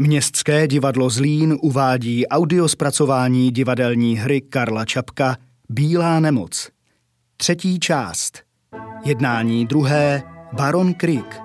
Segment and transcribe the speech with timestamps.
[0.00, 5.36] Městské divadlo Zlín uvádí audiospracování divadelní hry Karla Čapka
[5.68, 6.70] Bílá nemoc.
[7.36, 8.38] Třetí část.
[9.04, 10.22] Jednání druhé
[10.52, 11.40] Baron Creek.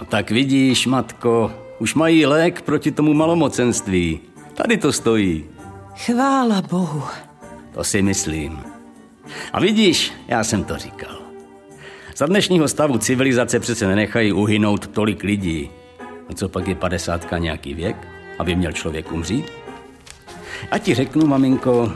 [0.00, 4.20] No tak vidíš, matko, už mají lék proti tomu malomocenství.
[4.54, 5.44] Tady to stojí.
[5.96, 7.02] Chvála Bohu.
[7.74, 8.60] To si myslím.
[9.52, 11.15] A vidíš, já jsem to říkal.
[12.16, 15.70] Za dnešního stavu civilizace přece nenechají uhynout tolik lidí.
[16.28, 17.96] A co pak je padesátka nějaký věk,
[18.38, 19.52] aby měl člověk umřít?
[20.70, 21.92] A ti řeknu, maminko,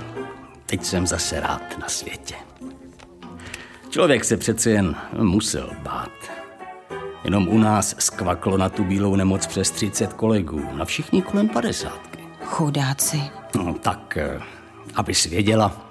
[0.67, 2.35] teď jsem zase rád na světě.
[3.91, 6.13] Člověk se přece jen musel bát.
[7.25, 12.19] Jenom u nás skvaklo na tu bílou nemoc přes 30 kolegů, na všichni kolem padesátky.
[12.45, 13.21] Chudáci.
[13.57, 14.41] No tak, eh,
[14.95, 15.90] aby věděla,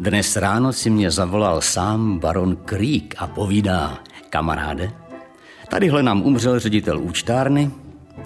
[0.00, 3.98] dnes ráno si mě zavolal sám baron Creek a povídá,
[4.30, 4.92] kamaráde,
[5.68, 7.70] tadyhle nám umřel ředitel účtárny,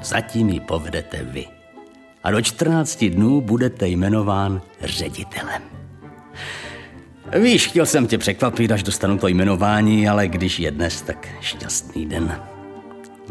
[0.03, 1.47] zatím ji povedete vy.
[2.23, 5.63] A do 14 dnů budete jmenován ředitelem.
[7.43, 12.07] Víš, chtěl jsem tě překvapit, až dostanu to jmenování, ale když je dnes, tak šťastný
[12.07, 12.41] den.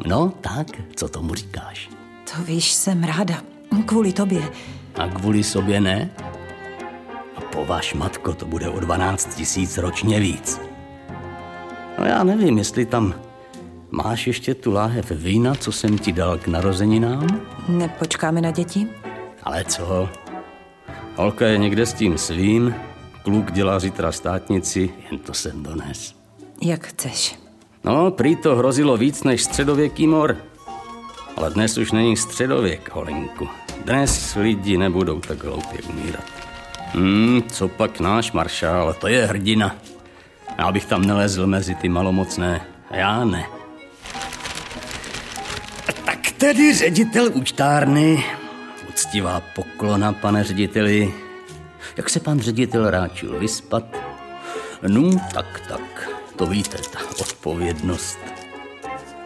[0.06, 1.90] No, tak, co tomu říkáš?
[2.36, 3.36] To víš, jsem ráda.
[3.86, 4.42] Kvůli tobě.
[4.96, 6.09] A kvůli sobě ne?
[7.54, 10.62] Po vaš matko, to bude o 12 tisíc ročně víc.
[12.00, 13.14] No já nevím, jestli tam
[13.92, 17.28] máš ještě tu láhev vína, co jsem ti dal k narozeninám?
[17.68, 18.88] Nepočkáme na děti?
[19.44, 20.09] Ale co?
[21.16, 22.76] Holka je někde s tím svým,
[23.24, 26.16] kluk dělá zítra státnici, jen to jsem dones.
[26.62, 27.40] Jak chceš.
[27.84, 30.38] No, prý to hrozilo víc než středověký mor.
[31.38, 33.48] Ale dnes už není středověk, Holenku.
[33.86, 36.43] Dnes lidi nebudou tak hloupě umírat.
[36.94, 39.76] Hmm, co pak náš maršál, to je hrdina.
[40.58, 42.62] Já bych tam nelezl mezi ty malomocné.
[42.92, 43.46] Já ne.
[46.06, 48.24] Tak tedy ředitel účtárny.
[48.90, 51.14] Uctivá poklona, pane řediteli.
[51.98, 53.84] Jak se pan ředitel ráčil vyspat?
[54.88, 56.09] No, tak, tak.
[56.36, 58.20] To víte, ta odpovědnost.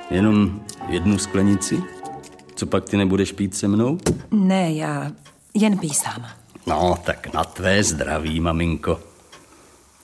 [0.09, 1.83] Jenom jednu sklenici?
[2.55, 3.97] Co pak ty nebudeš pít se mnou?
[4.31, 5.11] Ne, já
[5.53, 6.25] jen písám.
[6.67, 8.99] No, tak na tvé zdraví, maminko.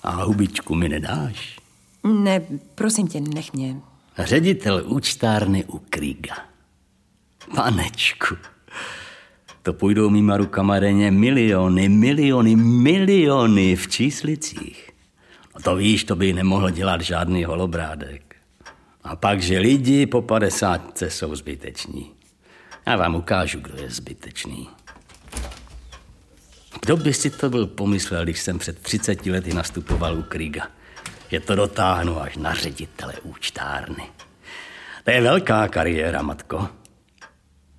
[0.04, 1.60] A hubičku mi nedáš?
[2.04, 2.42] Ne,
[2.76, 3.76] prosím tě, nech mě.
[4.18, 6.36] Ředitel účtárny u Kriga.
[7.56, 8.36] Panečku,
[9.62, 14.90] to půjdou mýma rukama denně miliony, miliony, miliony v číslicích.
[15.56, 18.36] No to víš, to by nemohl dělat žádný holobrádek.
[19.04, 22.12] A pak, že lidi po padesátce jsou zbyteční.
[22.88, 24.70] Já vám ukážu, kdo je zbytečný.
[26.82, 30.68] Kdo by si to byl pomyslel, když jsem před 30 lety nastupoval u Kriga,
[31.32, 34.04] že to dotáhnu až na ředitele účtárny.
[35.04, 36.70] To je velká kariéra, matko.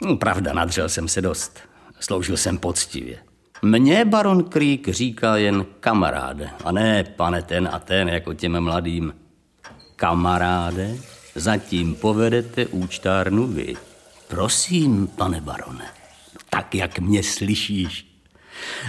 [0.02, 1.58] No, pravda, nadřel jsem se dost.
[2.00, 3.18] Sloužil jsem poctivě.
[3.62, 9.14] Mně baron Krík říká jen kamaráde, a ne pane ten a ten, jako těm mladým.
[9.96, 10.96] Kamaráde,
[11.34, 13.74] zatím povedete účtárnu vy.
[14.28, 15.84] Prosím, pane barone,
[16.50, 18.13] tak jak mě slyšíš.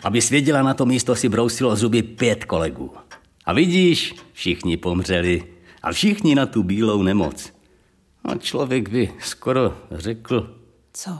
[0.03, 2.91] Aby svěděla na to místo si brousilo zuby pět kolegů.
[3.45, 5.43] A vidíš, všichni pomřeli
[5.83, 7.53] a všichni na tu bílou nemoc.
[8.23, 10.55] A člověk by skoro řekl...
[10.93, 11.11] Co?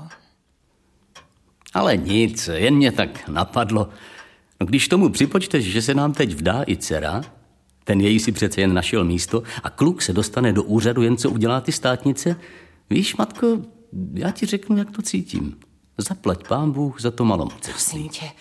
[1.73, 3.89] Ale nic, jen mě tak napadlo.
[4.59, 7.21] No, když tomu připočteš, že se nám teď vdá i dcera,
[7.83, 11.29] ten její si přece jen našel místo a kluk se dostane do úřadu, jen co
[11.29, 12.35] udělá ty státnice,
[12.89, 13.61] víš, matko,
[14.13, 15.55] já ti řeknu, jak to cítím.
[15.97, 17.71] Zaplať pán Bůh za to malomoceství.
[17.71, 18.31] Prosím tě,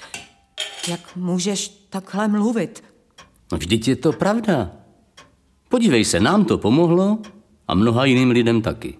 [0.89, 2.85] jak můžeš takhle mluvit?
[3.53, 4.71] No vždyť je to pravda.
[5.69, 7.19] Podívej se, nám to pomohlo
[7.69, 8.99] a mnoha jiným lidem taky.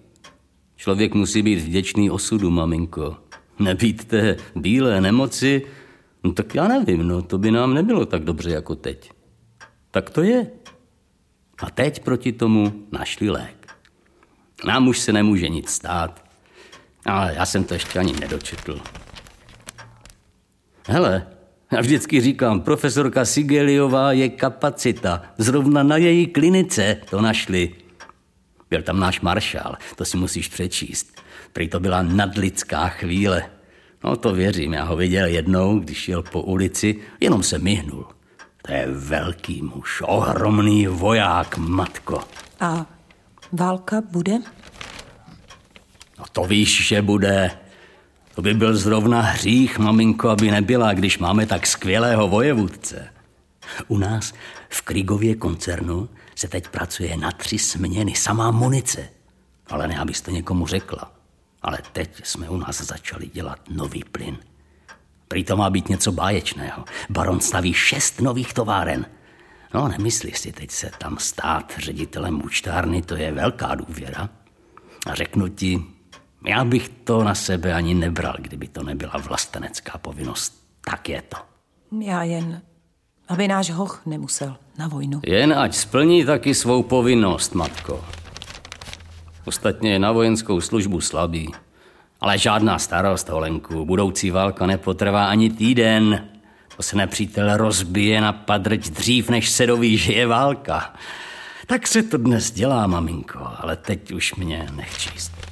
[0.75, 3.17] Člověk musí být vděčný osudu, maminko.
[3.59, 5.61] Nebýt té bílé nemoci,
[6.23, 9.11] no tak já nevím, no to by nám nebylo tak dobře jako teď.
[9.91, 10.51] Tak to je.
[11.59, 13.77] A teď proti tomu našli lék.
[14.65, 16.24] Nám už se nemůže nic stát.
[17.05, 18.81] Ale já jsem to ještě ani nedočetl.
[20.87, 21.27] Hele,
[21.71, 25.21] já vždycky říkám, profesorka Sigeliová je kapacita.
[25.37, 27.73] Zrovna na její klinice to našli.
[28.69, 31.21] Byl tam náš maršál, to si musíš přečíst.
[31.53, 33.43] Prý to byla nadlidská chvíle.
[34.03, 38.05] No to věřím, já ho viděl jednou, když jel po ulici, jenom se myhnul.
[38.61, 42.23] To je velký muž, ohromný voják, matko.
[42.59, 42.85] A
[43.51, 44.37] válka bude?
[46.19, 47.51] No to víš, že bude.
[48.35, 53.09] To by byl zrovna hřích, maminko, aby nebyla, když máme tak skvělého vojevůdce.
[53.87, 54.33] U nás
[54.69, 59.09] v Krigově koncernu se teď pracuje na tři směny, samá munice.
[59.67, 61.11] Ale ne, abys to někomu řekla.
[61.61, 64.37] Ale teď jsme u nás začali dělat nový plyn.
[65.27, 66.85] Prý to má být něco báječného.
[67.09, 69.05] Baron staví šest nových továren.
[69.73, 74.29] No, nemyslíš si teď se tam stát ředitelem účtárny, to je velká důvěra.
[75.05, 75.83] A řeknu ti,
[76.47, 80.65] já bych to na sebe ani nebral, kdyby to nebyla vlastenecká povinnost.
[80.81, 81.37] Tak je to.
[82.01, 82.61] Já jen,
[83.27, 85.21] aby náš hoch nemusel na vojnu.
[85.25, 88.05] Jen ať splní taky svou povinnost, matko.
[89.45, 91.51] Ostatně je na vojenskou službu slabý.
[92.21, 93.85] Ale žádná starost, Holenku.
[93.85, 96.29] Budoucí válka nepotrvá ani týden.
[96.77, 100.93] To se nepřítel rozbije na padrť dřív, než se doví, že je válka.
[101.67, 105.44] Tak se to dnes dělá, maminko, ale teď už mě nechčíst.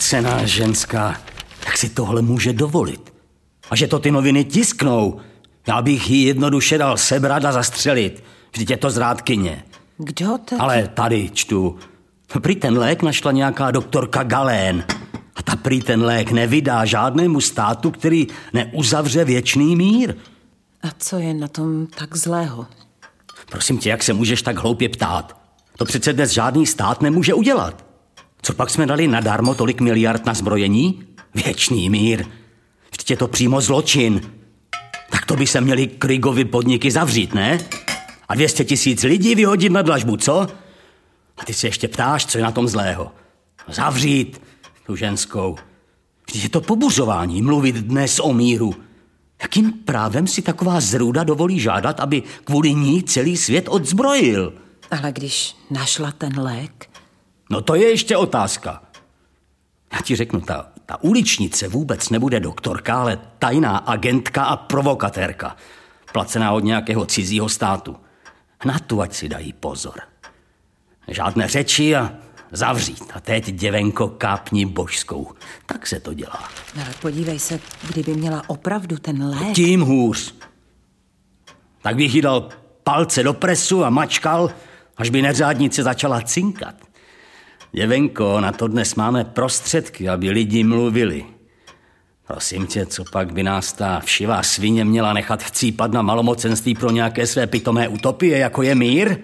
[0.00, 1.20] Zatracená ženská,
[1.66, 3.12] jak si tohle může dovolit?
[3.70, 5.20] A že to ty noviny tisknou,
[5.68, 8.24] já bych ji jednoduše dal sebrat a zastřelit.
[8.52, 9.64] Vždyť je to zrádkyně.
[9.98, 10.56] Kdo to?
[10.58, 11.78] Ale tady čtu.
[12.40, 14.84] Prý ten lék našla nějaká doktorka Galén.
[15.36, 20.14] A ta prý ten lék nevydá žádnému státu, který neuzavře věčný mír.
[20.82, 22.66] A co je na tom tak zlého?
[23.50, 25.40] Prosím tě, jak se můžeš tak hloupě ptát?
[25.78, 27.89] To přece dnes žádný stát nemůže udělat.
[28.42, 31.02] Co pak jsme dali nadarmo tolik miliard na zbrojení?
[31.34, 32.24] Věčný mír.
[32.92, 34.20] Vždyť je to přímo zločin.
[35.10, 37.58] Tak to by se měli Krigovi podniky zavřít, ne?
[38.28, 40.46] A 200 tisíc lidí vyhodit na dlažbu, co?
[41.38, 43.12] A ty se ještě ptáš, co je na tom zlého.
[43.68, 44.40] Zavřít
[44.86, 45.56] tu ženskou.
[46.26, 48.74] Vždyť je to pobuřování mluvit dnes o míru.
[49.42, 54.52] Jakým právem si taková zrůda dovolí žádat, aby kvůli ní celý svět odzbrojil?
[54.90, 56.89] Ale když našla ten lék,
[57.50, 58.82] No to je ještě otázka.
[59.92, 65.56] Já ti řeknu, ta, ta uličnice vůbec nebude doktorka, ale tajná agentka a provokatérka.
[66.12, 67.96] Placená od nějakého cizího státu.
[68.64, 70.00] Na tu ať si dají pozor.
[71.08, 72.12] Žádné řeči a
[72.52, 73.04] zavřít.
[73.14, 75.32] A teď děvenko kápni božskou.
[75.66, 76.48] Tak se to dělá.
[76.74, 79.54] ale podívej se, kdyby měla opravdu ten lék.
[79.54, 80.34] Tím hůř.
[81.82, 82.48] Tak bych jí dal
[82.84, 84.50] palce do presu a mačkal,
[84.96, 86.89] až by neřádnice začala cinkat.
[87.72, 91.24] Děvenko, na to dnes máme prostředky, aby lidi mluvili.
[92.26, 96.90] Prosím tě, co pak by nás ta všivá svině měla nechat chcípat na malomocenství pro
[96.90, 99.16] nějaké své pitomé utopie, jako je mír?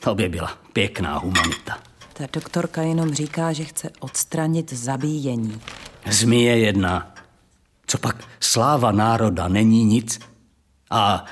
[0.00, 1.78] To by byla pěkná humanita.
[2.12, 5.60] Ta doktorka jenom říká, že chce odstranit zabíjení.
[6.10, 7.14] Zmije jedna.
[7.86, 10.20] Co pak sláva národa není nic?
[10.90, 11.24] A,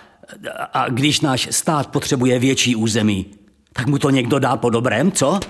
[0.72, 3.26] a když náš stát potřebuje větší území,
[3.72, 5.40] tak mu to někdo dá po dobrém, co?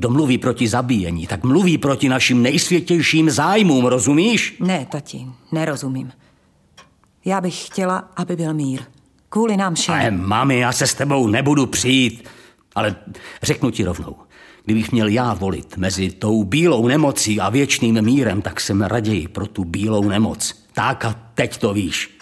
[0.00, 4.56] Kdo mluví proti zabíjení, tak mluví proti našim nejsvětějším zájmům, rozumíš?
[4.60, 6.12] Ne, tati, nerozumím.
[7.24, 8.80] Já bych chtěla, aby byl mír.
[9.28, 9.94] Kvůli nám všem.
[9.94, 12.28] Ale mami, já se s tebou nebudu přijít.
[12.74, 12.96] Ale
[13.42, 14.16] řeknu ti rovnou,
[14.64, 19.46] kdybych měl já volit mezi tou bílou nemocí a věčným mírem, tak jsem raději pro
[19.46, 20.64] tu bílou nemoc.
[20.72, 22.18] Tak a teď to víš.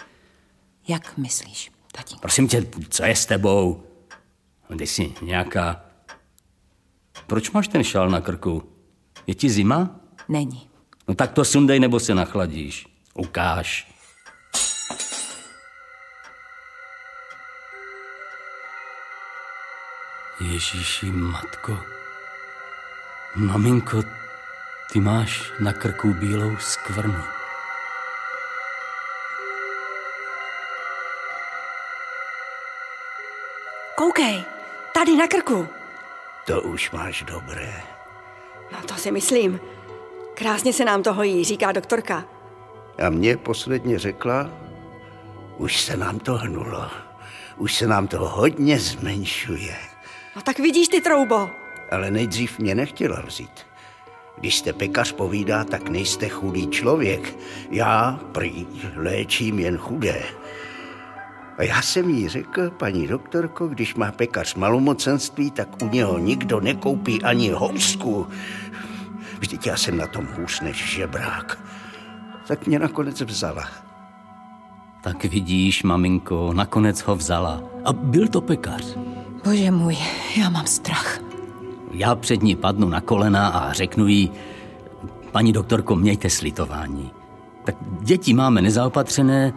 [0.87, 2.15] Jak myslíš, tati?
[2.21, 3.83] Prosím tě, co je s tebou?
[4.77, 5.88] Ty jsi nějaká...
[7.29, 8.65] Proč máš ten šál na krku?
[9.27, 10.01] Je ti zima?
[10.29, 10.69] Není.
[11.07, 12.87] No tak to sundej, nebo se nachladíš.
[13.13, 13.87] Ukáž.
[20.41, 21.79] Ježíši, matko.
[23.35, 24.03] Maminko,
[24.91, 27.23] ty máš na krku bílou skvrnu.
[33.95, 34.43] Koukej,
[34.93, 35.78] tady na krku.
[36.49, 37.73] To už máš dobré.
[38.71, 39.59] No to si myslím.
[40.33, 42.25] Krásně se nám to hojí, říká doktorka.
[43.05, 44.49] A mě posledně řekla,
[45.57, 46.89] už se nám to hnulo.
[47.57, 49.75] Už se nám to hodně zmenšuje.
[50.35, 51.49] No tak vidíš ty troubo.
[51.91, 53.65] Ale nejdřív mě nechtěla vzít.
[54.37, 57.37] Když jste pekař povídá, tak nejste chudý člověk.
[57.71, 60.23] Já prý léčím jen chudé.
[61.59, 66.59] A já jsem jí řekl, paní doktorko, když má pekař malomocenství, tak u něho nikdo
[66.59, 68.27] nekoupí ani housku.
[69.39, 71.59] Vždyť já jsem na tom hůř než žebrák.
[72.47, 73.63] Tak mě nakonec vzala.
[75.01, 77.63] Tak vidíš, maminko, nakonec ho vzala.
[77.85, 78.97] A byl to pekař.
[79.43, 79.97] Bože můj,
[80.37, 81.19] já mám strach.
[81.91, 84.31] Já před ní padnu na kolena a řeknu jí,
[85.31, 87.11] paní doktorko, mějte slitování.
[87.63, 89.53] Tak děti máme nezaopatřené,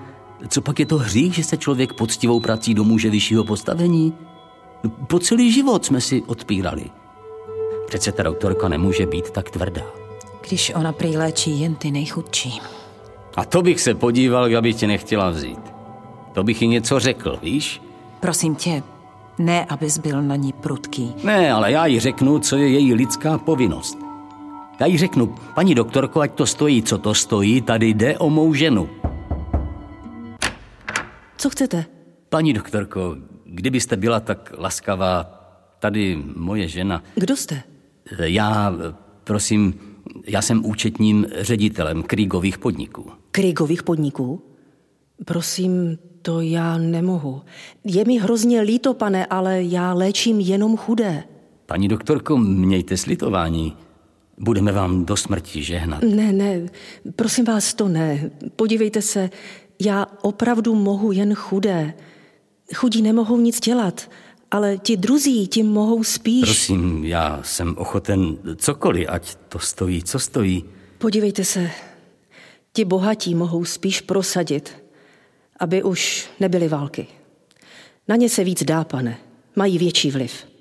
[0.48, 4.12] co pak je to hřích, že se člověk poctivou prací domůže vyššího postavení?
[5.06, 6.84] Po celý život jsme si odpírali.
[7.86, 9.82] Přece ta doktorka nemůže být tak tvrdá.
[10.48, 12.60] Když ona prý léčí jen ty nejchudší.
[13.36, 15.60] A to bych se podíval, aby tě nechtěla vzít.
[16.32, 17.82] To bych jí něco řekl, víš?
[18.20, 18.82] Prosím tě,
[19.38, 21.14] ne, abys byl na ní prudký.
[21.24, 23.98] Ne, ale já jí řeknu, co je její lidská povinnost.
[24.80, 28.54] Já jí řeknu, paní doktorko, ať to stojí, co to stojí, tady jde o mou
[28.54, 28.88] ženu.
[31.36, 31.84] Co chcete?
[32.28, 35.38] Paní doktorko, kdybyste byla tak laskavá,
[35.78, 37.02] tady moje žena.
[37.14, 37.62] Kdo jste?
[38.18, 38.74] Já,
[39.24, 39.74] prosím,
[40.26, 43.10] já jsem účetním ředitelem Krýgových podniků.
[43.30, 44.42] Krýgových podniků?
[45.24, 47.42] Prosím, to já nemohu.
[47.84, 51.24] Je mi hrozně líto, pane, ale já léčím jenom chudé.
[51.66, 53.76] Paní doktorko, mějte slitování.
[54.38, 56.02] Budeme vám do smrti žehnat.
[56.02, 56.60] Ne, ne,
[57.16, 58.30] prosím vás, to ne.
[58.56, 59.30] Podívejte se,
[59.84, 61.94] já opravdu mohu jen chudé.
[62.74, 64.10] Chudí nemohou nic dělat,
[64.50, 66.44] ale ti druzí tím mohou spíš.
[66.44, 70.64] Prosím, já jsem ochoten cokoliv, ať to stojí, co stojí.
[70.98, 71.70] Podívejte se,
[72.72, 74.76] ti bohatí mohou spíš prosadit,
[75.60, 77.06] aby už nebyly války.
[78.08, 79.18] Na ně se víc dá, pane.
[79.56, 80.51] Mají větší vliv.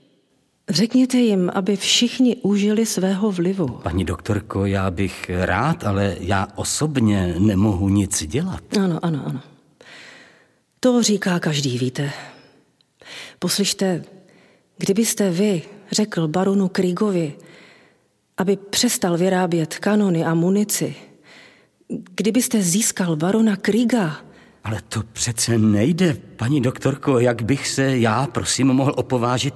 [0.69, 3.67] Řekněte jim, aby všichni užili svého vlivu.
[3.67, 8.63] Paní doktorko, já bych rád, ale já osobně nemohu nic dělat.
[8.79, 9.41] Ano, ano, ano.
[10.79, 12.11] To říká každý, víte.
[13.39, 14.03] Poslyšte,
[14.77, 17.33] kdybyste vy řekl baronu Kriegovi,
[18.37, 20.95] aby přestal vyrábět kanony a munici,
[22.15, 24.17] kdybyste získal barona Kriega,
[24.63, 29.53] ale to přece nejde, paní doktorko, jak bych se já, prosím, mohl opovážit.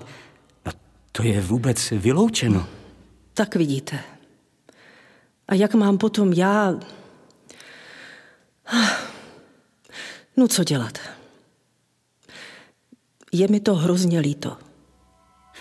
[1.16, 2.68] To je vůbec vyloučeno.
[3.34, 4.00] Tak vidíte.
[5.48, 6.74] A jak mám potom já...
[10.38, 10.98] No co dělat?
[13.32, 14.58] Je mi to hrozně líto.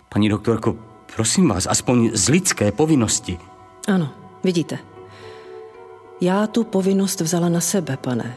[0.08, 0.78] Paní doktorko,
[1.16, 3.38] prosím vás, aspoň z lidské povinnosti.
[3.88, 4.78] Ano, vidíte.
[6.20, 8.34] Já tu povinnost vzala na sebe, pane.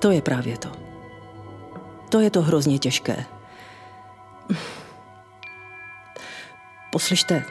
[0.00, 0.68] To je právě to.
[2.08, 3.24] To je to hrozně těžké.
[6.92, 7.44] Poslyšte,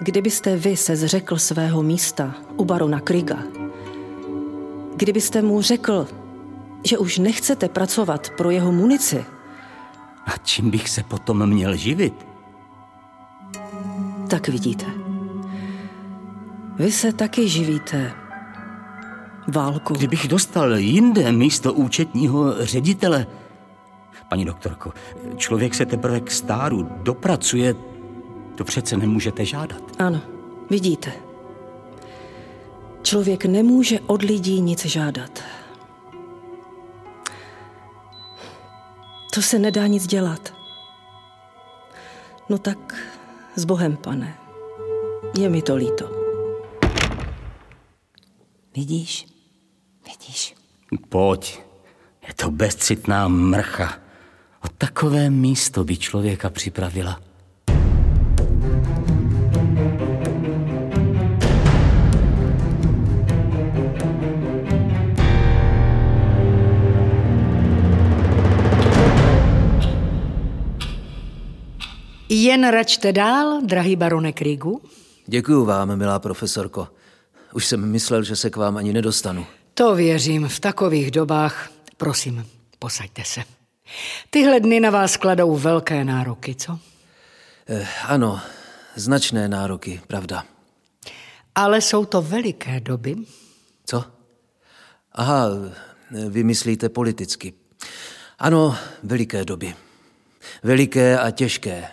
[0.00, 3.38] kdybyste vy se zřekl svého místa u barona Kriga,
[4.96, 6.06] kdybyste mu řekl,
[6.84, 9.24] že už nechcete pracovat pro jeho munici,
[10.26, 12.26] a čím bych se potom měl živit?
[14.30, 14.86] Tak vidíte.
[16.76, 18.12] Vy se taky živíte
[19.54, 19.94] válku.
[19.94, 23.26] Kdybych dostal jinde místo účetního ředitele.
[24.28, 24.92] Paní doktorko,
[25.36, 27.74] člověk se teprve k stáru dopracuje,
[28.54, 29.82] to přece nemůžete žádat.
[29.98, 30.20] Ano,
[30.70, 31.12] vidíte.
[33.02, 35.42] Člověk nemůže od lidí nic žádat.
[39.34, 40.54] To se nedá nic dělat.
[42.48, 42.94] No tak
[43.56, 44.38] s Bohem, pane.
[45.38, 46.10] Je mi to líto.
[48.76, 49.26] Vidíš?
[50.06, 50.54] Vidíš?
[51.08, 51.60] Pojď.
[52.28, 53.98] Je to bezcitná mrcha.
[54.64, 57.20] O takové místo by člověka připravila.
[72.42, 74.82] Jen račte dál, drahý barone Krigu.
[75.26, 76.88] Děkuji vám, milá profesorko.
[77.52, 79.46] Už jsem myslel, že se k vám ani nedostanu.
[79.74, 81.70] To věřím, v takových dobách.
[81.96, 82.46] Prosím,
[82.78, 83.42] posaďte se.
[84.30, 86.78] Tyhle dny na vás kladou velké nároky, co?
[87.68, 88.40] Eh, ano,
[88.94, 90.44] značné nároky, pravda.
[91.54, 93.16] Ale jsou to veliké doby.
[93.86, 94.04] Co?
[95.12, 95.48] Aha,
[96.28, 97.52] vy myslíte politicky.
[98.38, 99.74] Ano, veliké doby.
[100.62, 101.88] Veliké a těžké.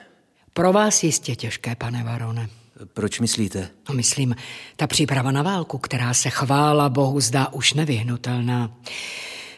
[0.53, 2.49] Pro vás jistě těžké, pane Varone.
[2.93, 3.69] Proč myslíte?
[3.89, 4.35] No, myslím,
[4.75, 8.71] ta příprava na válku, která se chvála Bohu zdá už nevyhnutelná.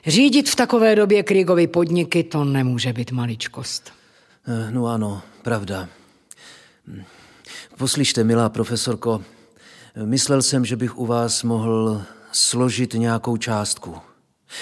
[0.08, 3.94] Řídit v takové době Kriegovy podniky, to nemůže být maličkost.
[4.48, 5.90] Eh, no ano, pravda.
[7.78, 9.24] Poslyšte, milá profesorko,
[10.06, 13.98] myslel jsem, že bych u vás mohl složit nějakou částku.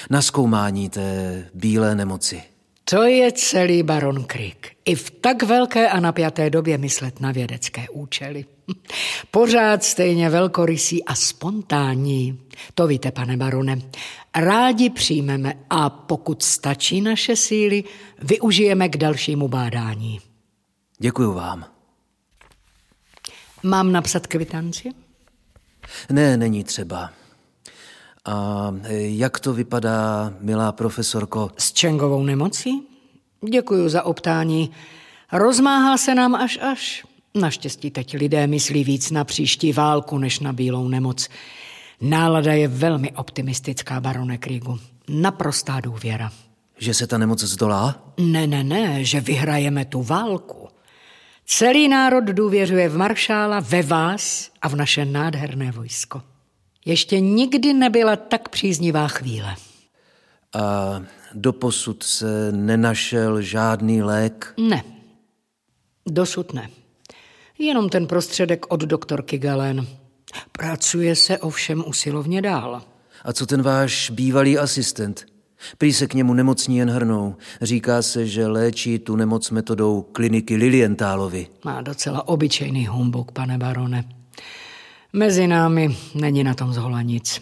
[0.10, 2.44] Na zkoumání té bílé nemoci.
[2.84, 4.72] To je celý baron Krieg.
[4.86, 8.46] I v tak velké a napjaté době myslet na vědecké účely.
[9.32, 12.40] Pořád stejně velkorysý a spontánní.
[12.76, 13.82] To víte, pane barone.
[14.36, 17.84] Rádi přijmeme a pokud stačí naše síly,
[18.22, 20.20] využijeme k dalšímu bádání.
[21.00, 21.66] Děkuju vám.
[23.64, 24.90] Mám napsat kvitanci?
[26.10, 27.10] Ne, není třeba.
[28.26, 31.52] A jak to vypadá, milá profesorko?
[31.58, 32.88] S Čengovou nemocí?
[33.50, 34.72] Děkuji za optání.
[35.32, 37.06] Rozmáhá se nám až až.
[37.36, 41.30] Naštěstí teď lidé myslí víc na příští válku, než na bílou nemoc.
[42.02, 44.80] Nálada je velmi optimistická, barone Kriegu.
[45.10, 46.32] Naprostá důvěra.
[46.78, 48.14] Že se ta nemoc zdolá?
[48.18, 50.68] Ne, ne, ne, že vyhrajeme tu válku.
[51.46, 56.22] Celý národ důvěřuje v maršála, ve vás a v naše nádherné vojsko.
[56.86, 59.56] Ještě nikdy nebyla tak příznivá chvíle.
[60.54, 61.02] A
[61.34, 64.54] doposud se nenašel žádný lék?
[64.58, 64.84] Ne.
[66.06, 66.70] Dosud ne.
[67.60, 69.88] Jenom ten prostředek od doktorky Galen.
[70.52, 72.82] Pracuje se ovšem usilovně dál.
[73.26, 75.26] A co ten váš bývalý asistent?
[75.78, 77.36] Prý se k němu nemocní jen hrnou.
[77.62, 81.48] Říká se, že léčí tu nemoc metodou kliniky Lilientálovi.
[81.66, 84.21] Má docela obyčejný humbuk, pane barone.
[85.14, 87.42] Mezi námi není na tom zhola nic.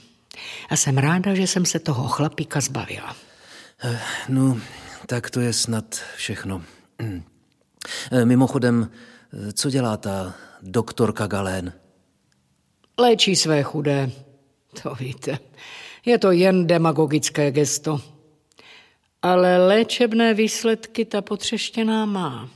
[0.69, 3.15] A jsem ráda, že jsem se toho chlapíka zbavila.
[3.83, 3.99] Eh,
[4.29, 4.57] no,
[5.05, 6.61] tak to je snad všechno.
[6.99, 8.91] Eh, mimochodem,
[9.49, 11.73] eh, co dělá ta doktorka Galén?
[12.97, 14.11] Léčí své chudé.
[14.83, 15.39] To víte.
[16.05, 18.01] Je to jen demagogické gesto.
[19.21, 22.49] Ale léčebné výsledky ta potřeštěná má.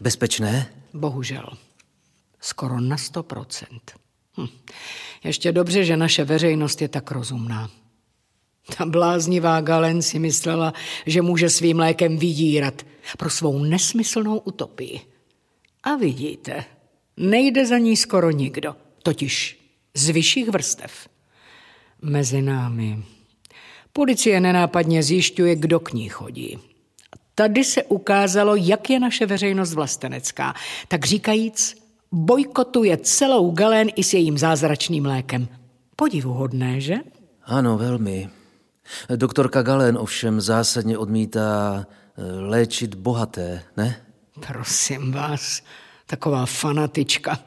[0.00, 0.72] Bezpečné?
[0.94, 1.48] Bohužel.
[2.40, 4.05] Skoro na sto procent.
[4.36, 4.48] Hm.
[5.24, 7.70] Ještě dobře, že naše veřejnost je tak rozumná.
[8.76, 10.72] Ta bláznivá Galen si myslela,
[11.06, 12.86] že může svým lékem vydírat
[13.18, 15.00] pro svou nesmyslnou utopii.
[15.82, 16.64] A vidíte,
[17.16, 19.58] nejde za ní skoro nikdo, totiž
[19.94, 21.08] z vyšších vrstev.
[22.02, 23.04] Mezi námi.
[23.92, 26.58] Policie nenápadně zjišťuje, kdo k ní chodí.
[27.34, 30.54] Tady se ukázalo, jak je naše veřejnost vlastenecká.
[30.88, 31.85] Tak říkajíc,
[32.16, 35.48] bojkotuje celou Galén i s jejím zázračným lékem.
[35.96, 36.94] Podivuhodné, že?
[37.44, 38.28] Ano, velmi.
[39.16, 43.96] Doktorka Galen ovšem zásadně odmítá eh, léčit bohaté, ne?
[44.46, 45.62] Prosím vás,
[46.06, 47.38] taková fanatička.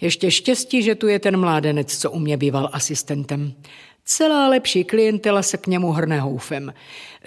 [0.00, 3.52] Ještě štěstí, že tu je ten mládenec, co u mě býval asistentem.
[4.04, 6.74] Celá lepší klientela se k němu hrne houfem.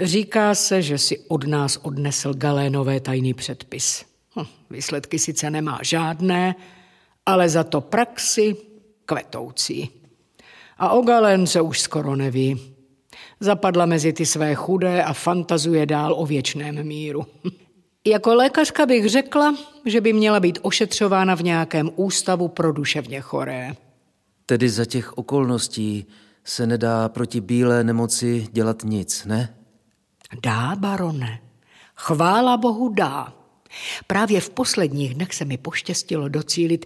[0.01, 4.08] Říká se, že si od nás odnesl Galénové tajný předpis.
[4.39, 6.55] Hm, výsledky sice nemá žádné,
[7.25, 8.55] ale za to praxi
[9.05, 9.89] kvetoucí.
[10.77, 12.75] A o Galén se už skoro neví.
[13.39, 17.25] Zapadla mezi ty své chudé a fantazuje dál o věčném míru.
[18.07, 23.75] Jako lékařka bych řekla, že by měla být ošetřována v nějakém ústavu pro duševně choré.
[24.45, 26.05] Tedy za těch okolností
[26.43, 29.55] se nedá proti bílé nemoci dělat nic, ne?
[30.43, 31.39] Dá, barone.
[31.95, 33.38] Chvála Bohu dá.
[34.07, 36.85] Právě v posledních dnech se mi poštěstilo docílit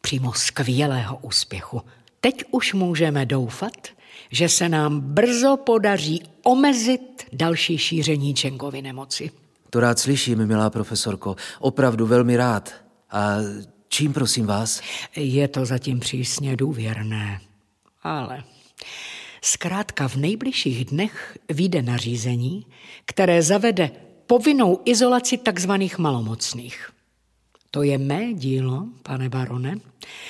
[0.00, 1.82] přímo skvělého úspěchu.
[2.20, 3.88] Teď už můžeme doufat,
[4.30, 9.30] že se nám brzo podaří omezit další šíření Čengovy nemoci.
[9.70, 11.36] To rád slyším, milá profesorko.
[11.58, 12.74] Opravdu velmi rád.
[13.10, 13.36] A
[13.88, 14.80] čím prosím vás?
[15.16, 17.40] Je to zatím přísně důvěrné.
[18.02, 18.44] Ale
[19.42, 22.66] zkrátka v nejbližších dnech vyjde nařízení,
[23.04, 23.90] které zavede
[24.30, 26.94] povinnou izolaci takzvaných malomocných.
[27.74, 29.82] To je mé dílo, pane barone.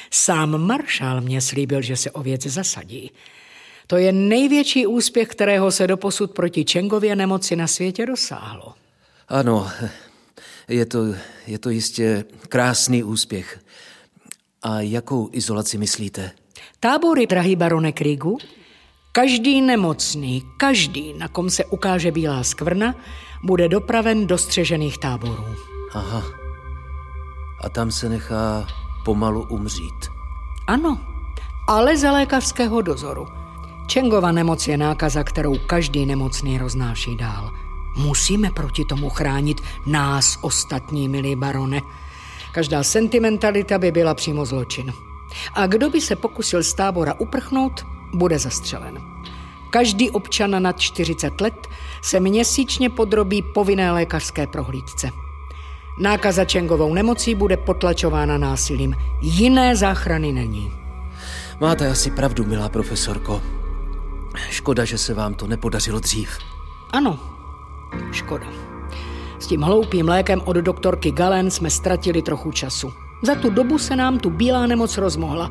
[0.08, 3.12] Sám maršál mě slíbil, že se o věc zasadí.
[3.86, 8.74] To je největší úspěch, kterého se doposud proti Čengově nemoci na světě dosáhlo.
[9.28, 9.68] Ano,
[10.68, 10.98] je to,
[11.46, 13.60] je to jistě krásný úspěch.
[14.62, 16.30] A jakou izolaci myslíte?
[16.80, 18.38] Tábory, drahý barone Krigu,
[19.12, 22.94] každý nemocný, každý, na kom se ukáže bílá skvrna,
[23.42, 25.44] bude dopraven do střežených táborů.
[25.92, 26.22] Aha.
[27.60, 28.66] A tam se nechá
[29.04, 30.10] pomalu umřít.
[30.66, 31.00] Ano,
[31.66, 33.26] ale za lékařského dozoru.
[33.86, 37.52] Čengova nemoc je nákaza, kterou každý nemocný roznáší dál.
[37.96, 41.80] Musíme proti tomu chránit nás ostatní, milí barone.
[42.52, 44.92] Každá sentimentalita by byla přímo zločin.
[45.54, 49.09] A kdo by se pokusil z tábora uprchnout, bude zastřelen.
[49.70, 51.68] Každý občan nad 40 let
[52.02, 55.10] se měsíčně podrobí povinné lékařské prohlídce.
[55.98, 58.94] Nákaza Čengovou nemocí bude potlačována násilím.
[59.20, 60.72] Jiné záchrany není.
[61.60, 63.42] Máte asi pravdu, milá profesorko.
[64.50, 66.38] Škoda, že se vám to nepodařilo dřív.
[66.90, 67.18] Ano,
[68.12, 68.46] škoda.
[69.38, 72.92] S tím hloupým lékem od doktorky Galen jsme ztratili trochu času.
[73.22, 75.50] Za tu dobu se nám tu bílá nemoc rozmohla.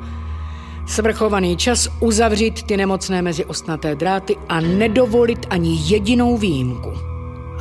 [0.89, 6.93] Svrchovaný čas uzavřít ty nemocné mezi ostnaté dráty a nedovolit ani jedinou výjimku.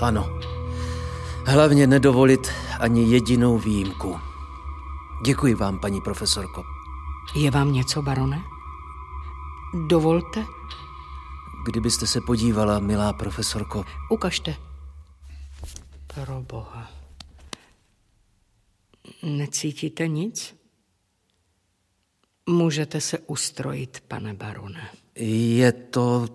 [0.00, 0.40] Ano.
[1.46, 2.48] Hlavně nedovolit
[2.80, 4.20] ani jedinou výjimku.
[5.24, 6.62] Děkuji vám, paní profesorko.
[7.34, 8.42] Je vám něco, barone?
[9.88, 10.46] Dovolte?
[11.64, 13.84] Kdybyste se podívala, milá profesorko.
[14.10, 14.54] Ukažte.
[16.14, 16.90] Pro boha.
[19.22, 20.57] Necítíte nic?
[22.48, 24.88] Můžete se ustrojit, pane barone.
[25.14, 26.28] Je to...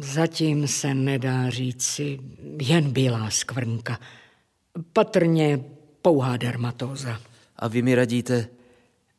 [0.00, 2.20] Zatím se nedá říci
[2.62, 3.98] jen bílá skvrnka.
[4.92, 5.64] Patrně
[6.02, 7.20] pouhá dermatóza.
[7.56, 8.48] A vy mi radíte?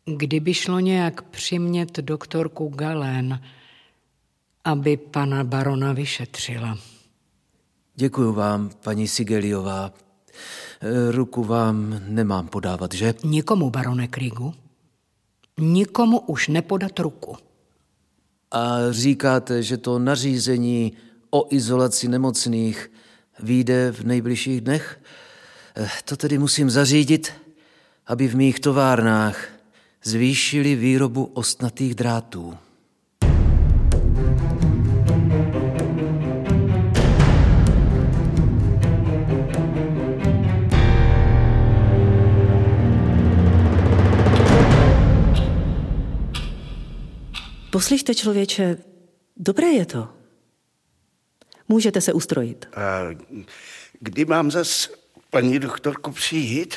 [0.06, 3.42] Kdyby šlo nějak přimět doktorku Galen,
[4.64, 6.78] aby pana barona vyšetřila.
[7.96, 9.94] Děkuji vám, paní Sigeliová.
[11.12, 13.14] Ruku vám nemám podávat, že?
[13.24, 14.54] Nikomu, barone Krigu.
[15.60, 17.38] Nikomu už nepodat ruku.
[18.52, 20.94] A říkáte, že to nařízení
[21.30, 22.92] o izolaci nemocných
[23.40, 25.02] vyjde v nejbližších dnech?
[25.76, 27.32] Eh, to tedy musím zařídit,
[28.08, 29.48] aby v mých továrnách
[30.04, 32.58] zvýšili výrobu ostnatých drátů.
[47.74, 48.78] Poslyšte, člověče,
[49.38, 50.10] dobré je to.
[51.68, 52.66] Můžete se ustrojit.
[52.76, 53.00] A
[54.00, 54.90] kdy mám zas,
[55.30, 56.76] paní doktorku, přijít?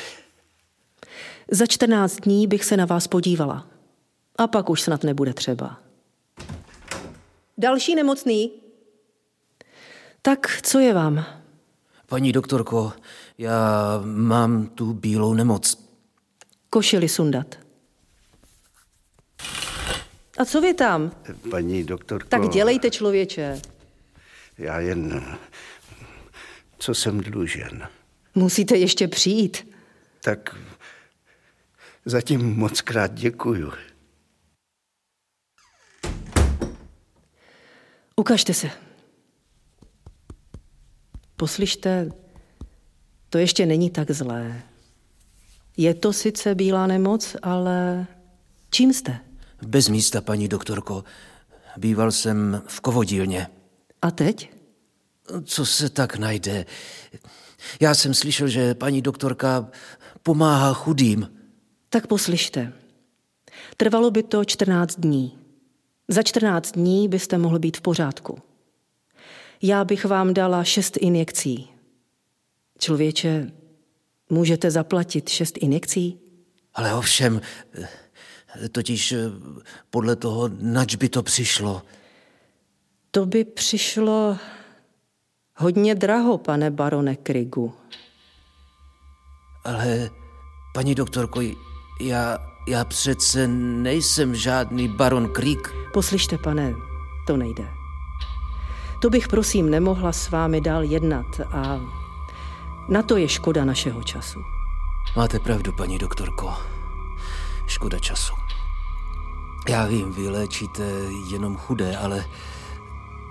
[1.51, 3.67] Za 14 dní bych se na vás podívala.
[4.37, 5.79] A pak už snad nebude třeba.
[7.57, 8.51] Další nemocný?
[10.21, 11.25] Tak, co je vám?
[12.05, 12.93] Paní doktorko,
[13.37, 13.61] já
[14.05, 15.87] mám tu bílou nemoc.
[16.69, 17.66] Košili sundat.
[20.37, 21.11] A co vy tam?
[21.51, 22.29] Paní doktorko...
[22.29, 23.61] Tak dělejte, člověče.
[24.57, 25.37] Já jen...
[26.77, 27.87] Co jsem dlužen?
[28.35, 29.75] Musíte ještě přijít.
[30.21, 30.55] Tak
[32.05, 33.71] zatím moc krát děkuju.
[38.15, 38.69] Ukažte se.
[41.35, 42.09] Poslyšte,
[43.29, 44.61] to ještě není tak zlé.
[45.77, 48.07] Je to sice bílá nemoc, ale
[48.69, 49.26] čím jste?
[49.65, 51.03] Bez místa, paní doktorko.
[51.77, 53.47] Býval jsem v kovodílně.
[54.01, 54.51] A teď?
[55.43, 56.65] Co se tak najde?
[57.79, 59.69] Já jsem slyšel, že paní doktorka
[60.23, 61.31] pomáhá chudým.
[61.89, 62.73] Tak poslyšte.
[63.77, 65.37] Trvalo by to 14 dní.
[66.07, 68.39] Za 14 dní byste mohl být v pořádku.
[69.61, 71.67] Já bych vám dala šest injekcí.
[72.79, 73.51] Člověče,
[74.29, 76.19] můžete zaplatit šest injekcí?
[76.73, 77.41] Ale ovšem,
[78.71, 79.13] totiž
[79.89, 81.81] podle toho, nač by to přišlo.
[83.11, 84.37] To by přišlo
[85.55, 87.73] hodně draho, pane barone Krigu.
[89.63, 90.09] Ale,
[90.73, 91.41] paní doktorko,
[92.01, 95.73] já, já přece nejsem žádný baron Krieg.
[95.93, 96.73] Poslyšte, pane,
[97.27, 97.63] to nejde.
[99.01, 101.81] To bych prosím nemohla s vámi dál jednat a
[102.89, 104.39] na to je škoda našeho času.
[105.15, 106.76] Máte pravdu, paní doktorko.
[107.67, 108.33] Škoda času.
[109.69, 110.83] Já vím, vy léčíte
[111.27, 112.25] jenom chudé, ale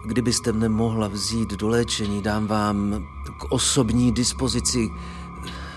[0.04, 3.06] kdybyste mne mohla vzít do léčení, dám vám
[3.38, 4.90] k osobní dispozici,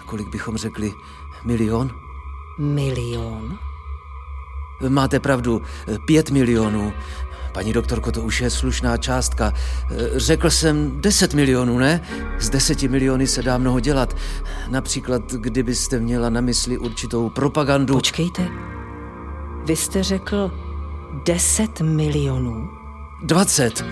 [0.05, 0.93] kolik bychom řekli,
[1.45, 1.91] milion?
[2.57, 3.59] Milion?
[4.89, 5.61] Máte pravdu,
[6.05, 6.93] pět milionů.
[7.51, 9.53] Paní doktorko, to už je slušná částka.
[10.15, 12.01] Řekl jsem 10 milionů, ne?
[12.39, 14.15] Z deseti miliony se dá mnoho dělat.
[14.69, 17.93] Například, kdybyste měla na mysli určitou propagandu.
[17.93, 18.49] Počkejte,
[19.65, 20.51] vy jste řekl
[21.25, 22.69] 10 milionů?
[23.23, 23.85] 20.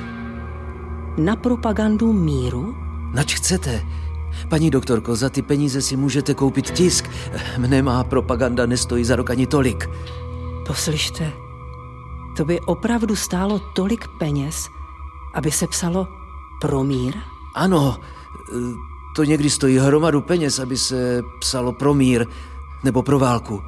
[1.18, 2.76] Na propagandu míru?
[3.14, 3.86] Nač chcete?
[4.50, 7.10] Paní doktorko, za ty peníze si můžete koupit tisk.
[7.58, 9.90] Mne má propaganda nestojí za rok ani tolik.
[10.68, 11.32] Poslyšte,
[12.38, 14.68] to by opravdu stálo tolik peněz,
[15.34, 16.08] aby se psalo
[16.62, 17.16] pro mír?
[17.56, 18.02] Ano,
[19.16, 22.26] to někdy stojí hromadu peněz, aby se psalo pro mír
[22.84, 23.62] nebo pro válku.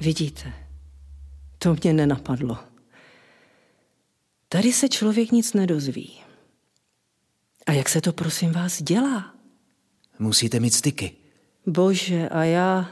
[0.00, 0.52] Vidíte,
[1.58, 2.58] to mě nenapadlo.
[4.48, 6.20] Tady se člověk nic nedozví.
[7.66, 9.34] A jak se to, prosím vás, dělá?
[10.18, 11.16] Musíte mít styky.
[11.66, 12.90] Bože, a já...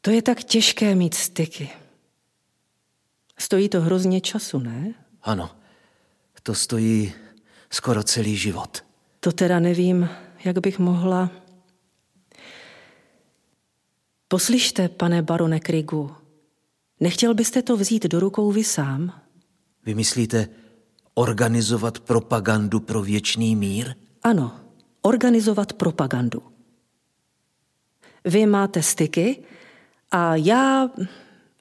[0.00, 1.70] To je tak těžké mít styky.
[3.42, 4.94] Stojí to hrozně času, ne?
[5.22, 5.50] Ano,
[6.42, 7.12] to stojí
[7.70, 8.84] skoro celý život.
[9.20, 10.08] To teda nevím,
[10.44, 11.30] jak bych mohla...
[14.28, 16.14] Poslyšte, pane barone Krigu,
[17.00, 19.20] nechtěl byste to vzít do rukou vy sám?
[19.86, 20.48] Vy myslíte
[21.14, 23.94] organizovat propagandu pro věčný mír?
[24.22, 24.60] Ano,
[25.02, 26.42] organizovat propagandu.
[28.24, 29.42] Vy máte styky
[30.10, 30.90] a já,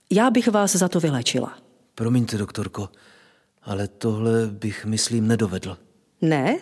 [0.09, 1.60] já bych vás za to vylečila.
[1.95, 2.89] Promiňte, doktorko,
[3.61, 5.77] ale tohle bych, myslím, nedovedl.
[6.21, 6.57] Ne?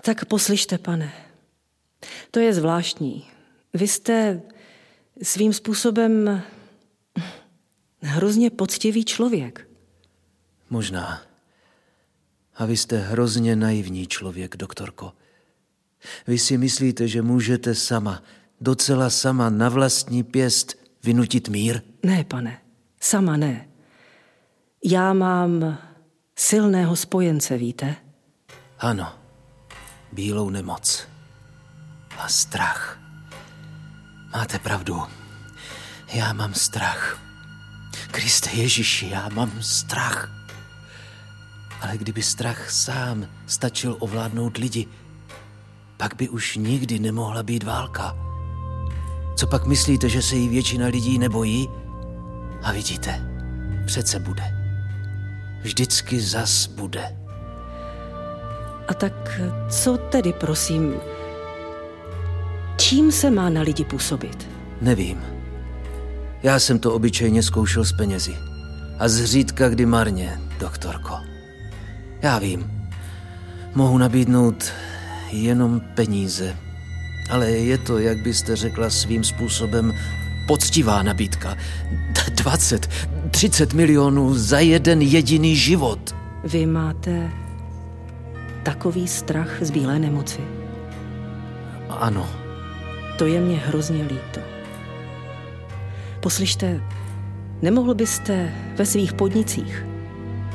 [0.00, 1.12] Tak poslyšte, pane.
[2.30, 3.26] To je zvláštní.
[3.74, 4.42] Vy jste
[5.22, 6.42] svým způsobem
[8.02, 9.68] hrozně poctivý člověk.
[10.70, 11.22] Možná.
[12.54, 15.12] A vy jste hrozně naivní člověk, doktorko.
[16.26, 18.22] Vy si myslíte, že můžete sama,
[18.60, 21.82] docela sama na vlastní pěst vynutit mír?
[22.02, 22.60] Ne, pane,
[23.00, 23.68] sama ne.
[24.84, 25.78] Já mám
[26.38, 27.96] silného spojence, víte?
[28.78, 29.12] Ano,
[30.12, 31.08] bílou nemoc
[32.18, 33.00] a strach.
[34.32, 35.02] Máte pravdu.
[36.14, 37.20] Já mám strach.
[38.10, 40.30] Kriste Ježíši, já mám strach.
[41.80, 44.86] Ale kdyby strach sám stačil ovládnout lidi,
[45.96, 48.16] pak by už nikdy nemohla být válka.
[49.36, 51.68] Co pak myslíte, že se jí většina lidí nebojí?
[52.62, 53.22] A vidíte,
[53.86, 54.42] přece bude.
[55.62, 57.16] Vždycky zas bude.
[58.88, 60.94] A tak co tedy, prosím,
[62.76, 64.48] čím se má na lidi působit?
[64.80, 65.22] Nevím.
[66.42, 68.36] Já jsem to obyčejně zkoušel s penězi.
[68.98, 71.18] A zřídka kdy marně, doktorko.
[72.22, 72.70] Já vím.
[73.74, 74.72] Mohu nabídnout
[75.32, 76.56] jenom peníze.
[77.30, 79.94] Ale je to, jak byste řekla svým způsobem,
[80.48, 81.56] poctivá nabídka.
[82.30, 82.88] 20,
[83.30, 86.14] 30 milionů za jeden jediný život.
[86.44, 87.30] Vy máte
[88.62, 90.40] takový strach z bílé nemoci.
[91.88, 92.28] Ano.
[93.18, 94.40] To je mě hrozně líto.
[96.20, 96.80] Poslyšte,
[97.62, 99.84] nemohl byste ve svých podnicích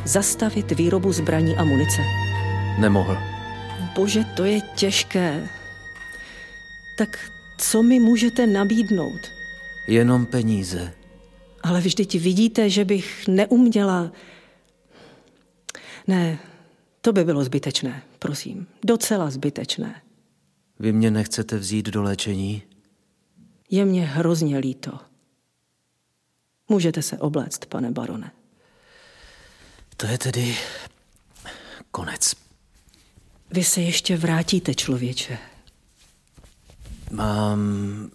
[0.06, 2.02] zastavit výrobu zbraní a munice?
[2.80, 3.18] Nemohl.
[3.96, 5.48] Bože, to je těžké.
[6.96, 7.20] Tak
[7.58, 9.43] co mi můžete nabídnout?
[9.88, 10.94] Jenom peníze.
[11.64, 14.12] Ale vždyť vidíte, že bych neuměla.
[16.08, 16.40] Ne,
[17.02, 18.68] to by bylo zbytečné, prosím.
[18.86, 20.02] Docela zbytečné.
[20.80, 22.64] Vy mě nechcete vzít do léčení?
[23.70, 25.00] Je mě hrozně líto.
[26.70, 28.32] Můžete se obléct, pane barone.
[29.98, 30.56] To je tedy
[31.92, 32.34] konec.
[33.52, 35.38] Vy se ještě vrátíte, člověče.
[37.12, 38.12] Mám...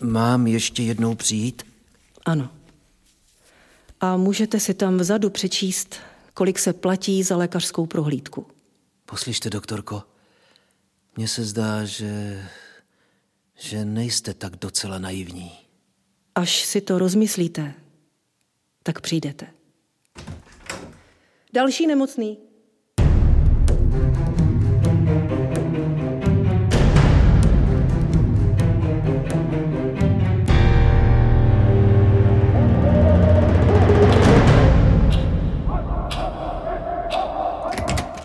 [0.00, 1.62] Mám ještě jednou přijít?
[2.24, 2.50] Ano.
[4.00, 5.96] A můžete si tam vzadu přečíst,
[6.34, 8.46] kolik se platí za lékařskou prohlídku.
[9.06, 10.02] Poslyšte, doktorko,
[11.16, 12.42] mně se zdá, že...
[13.54, 15.52] že nejste tak docela naivní.
[16.34, 17.74] Až si to rozmyslíte,
[18.82, 19.46] tak přijdete.
[21.52, 22.38] Další nemocný.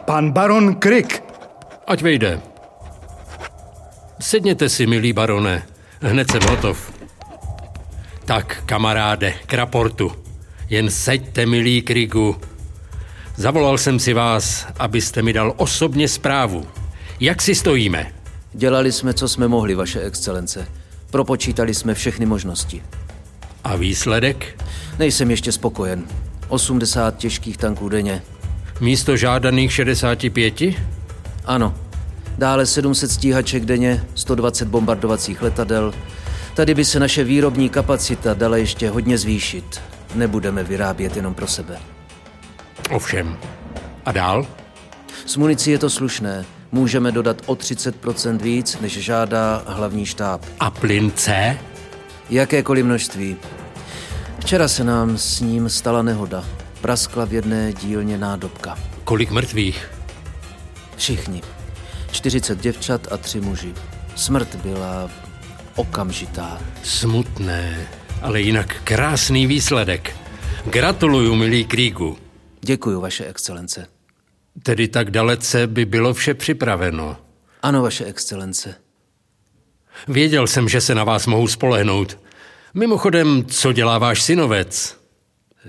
[0.07, 1.23] Pan baron Krik.
[1.87, 2.41] Ať vejde.
[4.19, 5.63] Sedněte si, milý barone.
[6.01, 6.93] Hned jsem hotov.
[8.25, 10.11] Tak, kamaráde, k raportu.
[10.69, 12.35] Jen seďte, milý Krigu.
[13.35, 16.67] Zavolal jsem si vás, abyste mi dal osobně zprávu.
[17.19, 18.11] Jak si stojíme?
[18.53, 20.67] Dělali jsme, co jsme mohli, vaše excelence.
[21.11, 22.83] Propočítali jsme všechny možnosti.
[23.63, 24.63] A výsledek?
[24.99, 26.05] Nejsem ještě spokojen.
[26.47, 28.21] 80 těžkých tanků denně.
[28.79, 30.61] Místo žádaných 65?
[31.45, 31.75] Ano.
[32.37, 35.93] Dále 700 stíhaček denně, 120 bombardovacích letadel.
[36.55, 39.81] Tady by se naše výrobní kapacita dala ještě hodně zvýšit.
[40.15, 41.77] Nebudeme vyrábět jenom pro sebe.
[42.91, 43.37] Ovšem.
[44.05, 44.47] A dál?
[45.25, 46.45] S municí je to slušné.
[46.71, 50.41] Můžeme dodat o 30% víc, než žádá hlavní štáb.
[50.59, 51.57] A plyn C?
[52.29, 53.37] Jakékoliv množství.
[54.39, 56.43] Včera se nám s ním stala nehoda.
[56.87, 58.77] Praskla v jedné dílně nádobka.
[59.03, 59.89] Kolik mrtvých?
[60.97, 61.41] Všichni.
[62.11, 63.73] 40 děvčat a tři muži.
[64.15, 65.11] Smrt byla
[65.75, 66.61] okamžitá.
[66.83, 67.87] Smutné,
[68.21, 70.15] ale jinak krásný výsledek.
[70.65, 72.17] Gratuluju, milý Krígu.
[72.61, 73.87] Děkuji, vaše excelence.
[74.63, 77.17] Tedy tak dalece by bylo vše připraveno.
[77.61, 78.75] Ano, vaše excelence.
[80.07, 82.19] Věděl jsem, že se na vás mohu spolehnout.
[82.73, 84.96] Mimochodem, co dělá váš synovec?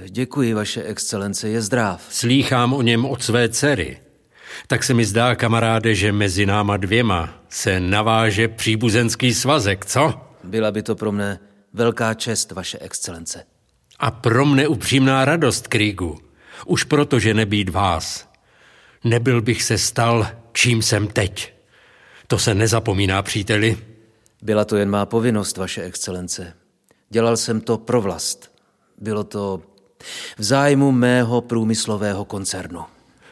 [0.06, 2.06] Děkuji, vaše excelence, je zdrav.
[2.10, 4.00] Slýchám o něm od své dcery.
[4.66, 10.14] Tak se mi zdá, kamaráde, že mezi náma dvěma se naváže příbuzenský svazek, co?
[10.44, 11.40] Byla by to pro mne
[11.72, 13.44] velká čest, vaše excelence.
[13.98, 16.18] A pro mne upřímná radost, Krígu.
[16.66, 18.28] Už proto, že nebýt vás.
[19.04, 21.54] Nebyl bych se stal, čím jsem teď.
[22.26, 23.78] To se nezapomíná, příteli.
[24.42, 26.52] Byla to jen má povinnost, vaše excelence.
[27.10, 28.52] Dělal jsem to pro vlast.
[29.00, 29.62] Bylo to
[30.38, 32.84] v zájmu mého průmyslového koncernu.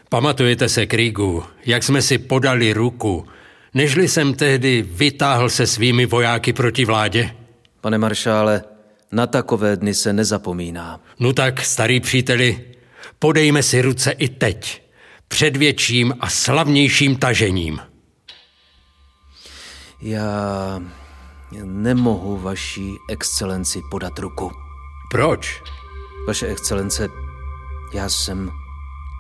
[0.09, 3.27] Pamatujete se, Krígu, jak jsme si podali ruku,
[3.75, 7.37] nežli jsem tehdy vytáhl se svými vojáky proti vládě?
[7.81, 8.65] Pane maršále,
[9.13, 11.01] na takové dny se nezapomíná.
[11.19, 12.65] No tak, starý příteli,
[13.19, 14.83] Podejme si ruce i teď,
[15.29, 17.81] před větším a slavnějším tažením.
[20.03, 20.81] Já
[21.65, 24.53] nemohu vaší excelenci podat ruku.
[25.11, 25.63] Proč?
[26.27, 27.09] Vaše excelence,
[27.93, 28.53] já jsem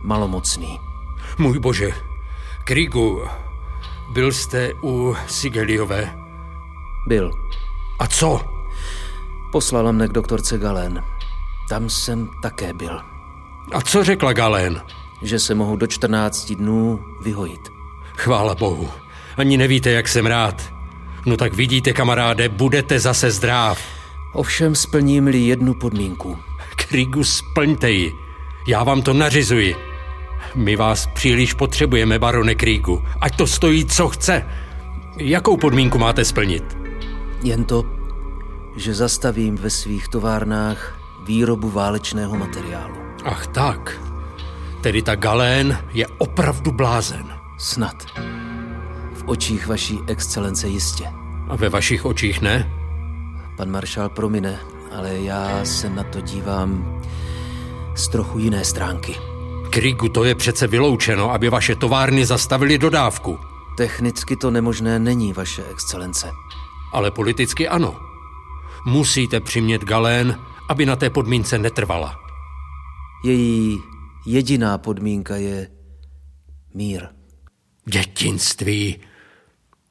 [0.02, 0.80] malomocný.
[1.38, 1.90] Můj bože,
[2.64, 3.22] Krigu,
[4.12, 6.18] byl jste u Sigeliové?
[7.06, 7.30] Byl.
[7.98, 8.40] A co?
[9.52, 11.04] Poslala mne k doktorce Galen.
[11.68, 13.00] Tam jsem také byl.
[13.72, 14.82] A co řekla Galen?
[15.22, 17.60] Že se mohu do 14 dnů vyhojit.
[18.16, 18.90] Chvála bohu.
[19.36, 20.72] Ani nevíte, jak jsem rád.
[21.26, 23.78] No tak vidíte, kamaráde, budete zase zdrav.
[24.32, 26.38] Ovšem splním-li jednu podmínku.
[26.88, 28.12] Krigu, splňte ji.
[28.68, 29.76] Já vám to nařizuji.
[30.54, 33.02] My vás příliš potřebujeme, barone Krigu.
[33.20, 34.46] Ať to stojí, co chce.
[35.16, 36.76] Jakou podmínku máte splnit?
[37.42, 37.84] Jen to,
[38.76, 42.96] že zastavím ve svých továrnách výrobu válečného materiálu.
[43.24, 44.00] Ach tak.
[44.80, 47.26] Tedy ta galén je opravdu blázen.
[47.58, 48.06] Snad.
[49.14, 51.04] V očích vaší excelence jistě.
[51.48, 52.72] A ve vašich očích ne?
[53.56, 54.60] Pan maršál promine,
[54.96, 57.00] ale já se na to dívám
[57.94, 59.16] z trochu jiné stránky.
[59.70, 63.38] Krigu, to je přece vyloučeno, aby vaše továrny zastavily dodávku.
[63.76, 66.30] Technicky to nemožné není, vaše excelence.
[66.92, 67.96] Ale politicky ano.
[68.86, 72.16] Musíte přimět Galén, aby na té podmínce netrvala.
[73.24, 73.78] Její
[74.26, 75.68] jediná podmínka je
[76.74, 77.06] mír.
[77.84, 79.00] Dětinství.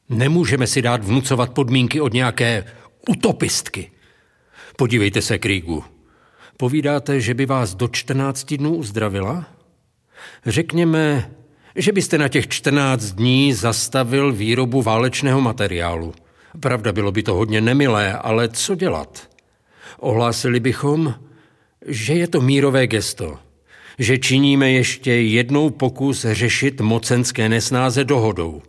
[0.10, 2.64] Nemůžeme si dát vnucovat podmínky od nějaké
[3.10, 3.92] utopistky.
[4.78, 5.84] Podívejte se, Krigu.
[6.58, 9.46] Povídáte, že by vás do 14 dnů uzdravila?
[10.46, 11.32] Řekněme,
[11.76, 16.14] že byste na těch 14 dní zastavil výrobu válečného materiálu.
[16.60, 19.30] Pravda, bylo by to hodně nemilé, ale co dělat?
[20.00, 21.16] Ohlásili bychom,
[21.86, 23.40] že je to mírové gesto,
[24.00, 28.62] že činíme ještě jednou pokus řešit mocenské nesnáze dohodou.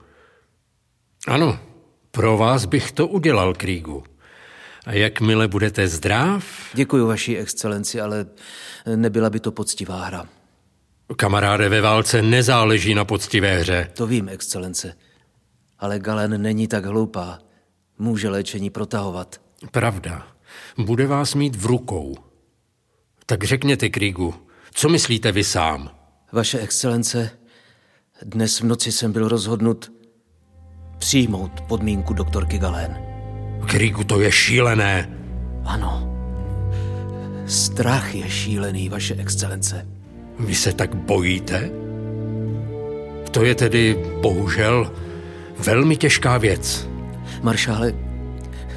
[1.27, 1.59] Ano,
[2.11, 4.05] pro vás bych to udělal, Krígu.
[4.87, 6.44] A jakmile budete zdrav?
[6.75, 8.27] Děkuji, vaší excelenci, ale
[8.96, 10.29] nebyla by to poctivá hra.
[11.16, 13.90] Kamaráde, ve válce nezáleží na poctivé hře.
[13.94, 14.94] To vím, excelence.
[15.79, 17.38] Ale Galen není tak hloupá.
[17.99, 19.40] Může léčení protahovat.
[19.70, 20.27] Pravda.
[20.79, 22.14] Bude vás mít v rukou.
[23.27, 24.35] Tak řekněte, Krigu,
[24.75, 25.90] co myslíte vy sám?
[26.33, 27.31] Vaše excelence,
[28.22, 29.92] dnes v noci jsem byl rozhodnut
[30.99, 33.15] přijmout podmínku doktorky Galén.
[33.66, 35.11] Krigu, to je šílené.
[35.64, 36.12] Ano.
[37.46, 39.87] Strach je šílený, vaše excelence.
[40.38, 41.70] Vy se tak bojíte?
[43.31, 44.92] To je tedy, bohužel,
[45.59, 46.88] velmi těžká věc.
[47.42, 47.92] Maršále,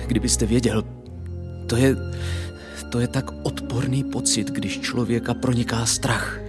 [0.07, 0.83] kdybyste věděl,
[1.67, 1.95] to je,
[2.91, 6.39] to je tak odporný pocit, když člověka proniká strach.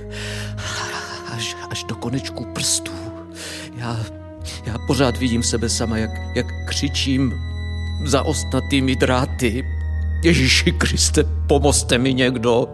[1.32, 2.92] Až, až do konečku prstů.
[3.76, 4.00] Já,
[4.66, 7.32] já pořád vidím sebe sama, jak, jak křičím
[8.04, 9.64] za ostnatými dráty.
[10.24, 12.68] Ježíši Kriste, pomozte mi někdo.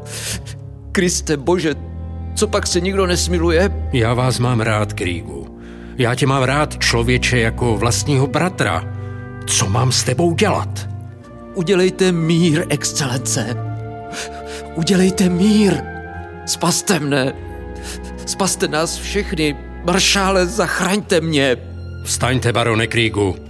[0.93, 1.75] Kriste Bože,
[2.35, 3.89] co pak se nikdo nesmiluje?
[3.93, 5.59] Já vás mám rád, Krígu.
[5.99, 8.85] Já tě mám rád, člověče, jako vlastního bratra.
[9.47, 10.89] Co mám s tebou dělat?
[11.55, 13.57] Udělejte mír, excelence.
[14.75, 15.75] Udělejte mír.
[16.47, 17.33] Spaste mne.
[18.27, 19.57] Spaste nás všechny.
[19.85, 21.57] Maršále, zachraňte mě.
[22.05, 23.46] Vstaňte, barone Krígu.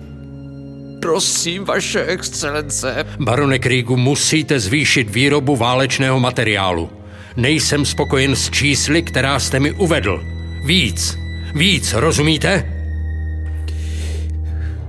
[1.06, 3.06] Prosím, vaše excelence.
[3.20, 6.90] Barone Krígu, musíte zvýšit výrobu válečného materiálu.
[7.36, 10.22] Nejsem spokojen s čísly, která jste mi uvedl.
[10.64, 11.18] Víc,
[11.54, 12.72] víc, rozumíte?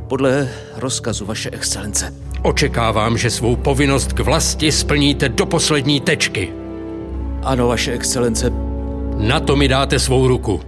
[0.07, 2.13] Podle rozkazu vaše excelence.
[2.41, 6.49] Očekávám, že svou povinnost k vlasti splníte do poslední tečky.
[7.43, 8.49] Ano, vaše excelence.
[9.17, 10.61] Na to mi dáte svou ruku.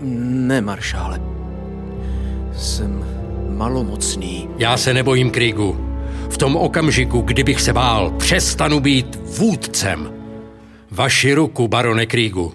[0.00, 1.20] Ne, maršále.
[2.52, 3.15] Jsem
[3.56, 4.48] malomocný.
[4.58, 5.96] Já se nebojím Krigu.
[6.30, 10.12] V tom okamžiku, kdybych se bál, přestanu být vůdcem.
[10.90, 12.54] Vaši ruku, barone Krigu.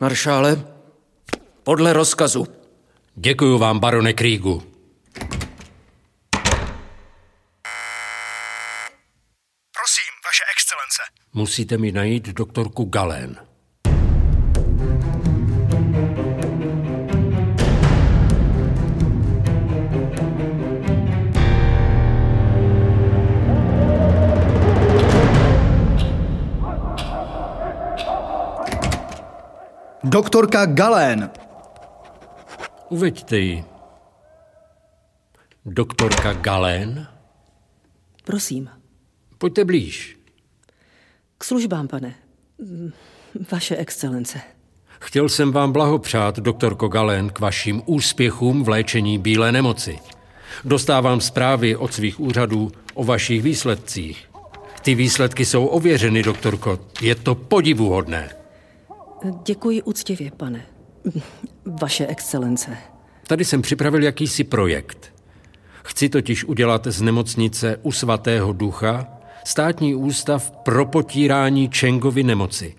[0.00, 0.64] Maršále,
[1.62, 2.46] podle rozkazu.
[3.16, 4.62] Děkuju vám, barone Krigu.
[9.72, 11.02] Prosím, vaše excelence.
[11.32, 13.36] Musíte mi najít doktorku Galén.
[30.14, 31.30] Doktorka Galén.
[32.88, 33.64] Uveďte ji.
[35.66, 37.06] Doktorka Galén?
[38.24, 38.70] Prosím.
[39.38, 40.18] Pojďte blíž.
[41.38, 42.14] K službám, pane.
[43.52, 44.40] Vaše excelence.
[45.00, 49.98] Chtěl jsem vám blahopřát, doktorko Galen, k vašim úspěchům v léčení bílé nemoci.
[50.64, 54.30] Dostávám zprávy od svých úřadů o vašich výsledcích.
[54.82, 56.78] Ty výsledky jsou ověřeny, doktorko.
[57.00, 58.43] Je to podivuhodné.
[59.44, 60.66] Děkuji úctivě, pane.
[61.64, 62.76] Vaše excelence.
[63.26, 65.12] Tady jsem připravil jakýsi projekt.
[65.84, 69.08] Chci totiž udělat z nemocnice u svatého ducha
[69.44, 72.74] státní ústav pro potírání Čengovy nemoci.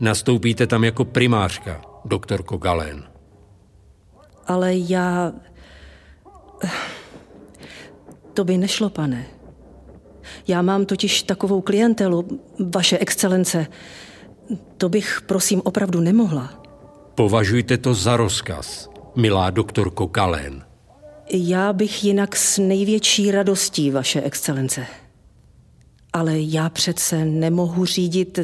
[0.00, 3.04] Nastoupíte tam jako primářka, doktorko Galén.
[4.46, 5.32] Ale já...
[8.34, 9.26] To by nešlo, pane.
[10.48, 12.40] Já mám totiž takovou klientelu,
[12.74, 13.66] vaše excelence.
[14.76, 16.62] To bych, prosím, opravdu nemohla.
[17.14, 20.64] Považujte to za rozkaz, milá doktorko Galén.
[21.32, 24.86] Já bych jinak s největší radostí, vaše excelence.
[26.12, 28.38] Ale já přece nemohu řídit...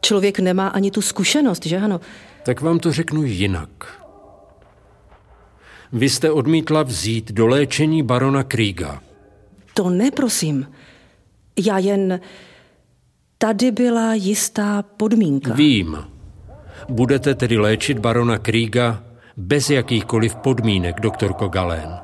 [0.00, 2.00] Člověk nemá ani tu zkušenost, že ano?
[2.42, 4.00] Tak vám to řeknu jinak.
[5.92, 9.00] Vy jste odmítla vzít do léčení barona Kríga.
[9.74, 10.66] To ne, prosím.
[11.66, 12.20] Já jen...
[13.44, 15.54] Tady byla jistá podmínka.
[15.54, 15.98] Vím.
[16.88, 19.02] Budete tedy léčit barona Kríga
[19.36, 21.98] bez jakýchkoliv podmínek, doktorko Galén.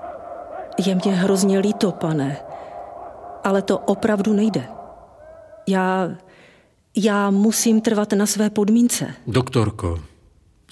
[0.86, 2.36] Je mě hrozně líto, pane.
[3.44, 4.68] Ale to opravdu nejde.
[5.66, 6.10] Já...
[6.96, 9.14] Já musím trvat na své podmínce.
[9.26, 10.00] Doktorko,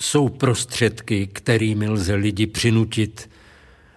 [0.01, 3.31] jsou prostředky, kterými lze lidi přinutit,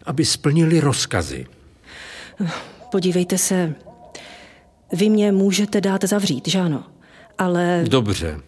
[0.06, 1.48] aby splnili rozkazy.
[2.92, 3.76] Podívejte se,
[4.94, 6.84] vy mě můžete dát zavřít, že ano?
[7.38, 7.84] Ale...
[7.88, 8.42] Dobře.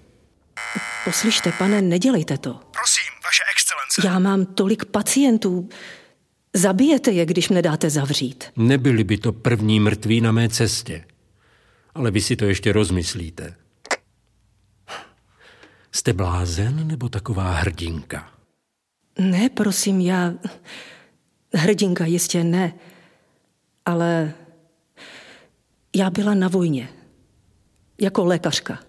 [1.05, 2.49] Poslyšte, pane, nedělejte to.
[2.53, 4.07] Prosím, vaše excelence.
[4.07, 5.69] Já mám tolik pacientů.
[6.53, 8.43] Zabijete je, když mne dáte zavřít.
[8.55, 11.05] Nebyli by to první mrtví na mé cestě.
[11.95, 13.55] Ale vy si to ještě rozmyslíte.
[15.91, 18.29] Jste blázen nebo taková hrdinka?
[19.19, 20.33] Ne, prosím, já...
[21.55, 22.73] Hrdinka jistě ne.
[23.85, 24.33] Ale
[25.95, 26.89] já byla na vojně.
[28.01, 28.79] Jako lékařka.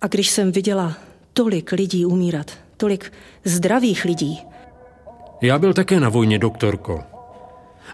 [0.00, 0.94] A když jsem viděla
[1.32, 3.12] tolik lidí umírat, tolik
[3.44, 4.42] zdravých lidí.
[5.42, 7.02] Já byl také na vojně, doktorko.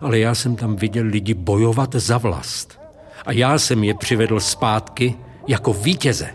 [0.01, 2.81] Ale já jsem tam viděl lidi bojovat za vlast.
[3.27, 5.15] A já jsem je přivedl zpátky
[5.47, 6.31] jako vítěze.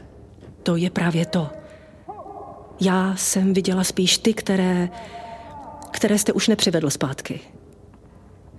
[0.64, 1.50] To je právě to.
[2.82, 4.90] Já jsem viděla spíš ty, které,
[5.92, 7.40] které jste už nepřivedl zpátky.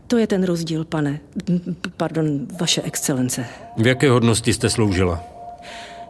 [0.07, 1.21] To je ten rozdíl, pane.
[1.97, 3.47] Pardon, vaše excelence.
[3.77, 5.23] V jaké hodnosti jste sloužila?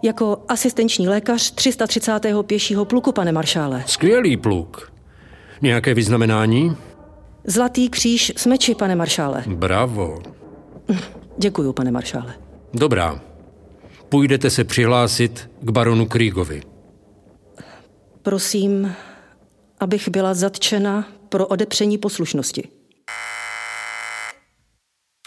[0.03, 2.21] Jako asistenční lékař 330.
[2.43, 3.85] pěšího pluku, pane maršále.
[3.87, 4.93] Skvělý pluk.
[5.63, 6.77] Nějaké vyznamenání?
[7.45, 9.45] Zlatý kříž s meči, pane maršále.
[9.47, 10.23] Bravo.
[11.39, 12.35] Děkuju, pane maršále.
[12.75, 13.21] Dobrá.
[14.09, 16.63] Půjdete se přihlásit k baronu Krígovi.
[18.23, 18.95] Prosím,
[19.81, 22.69] abych byla zatčena pro odepření poslušnosti.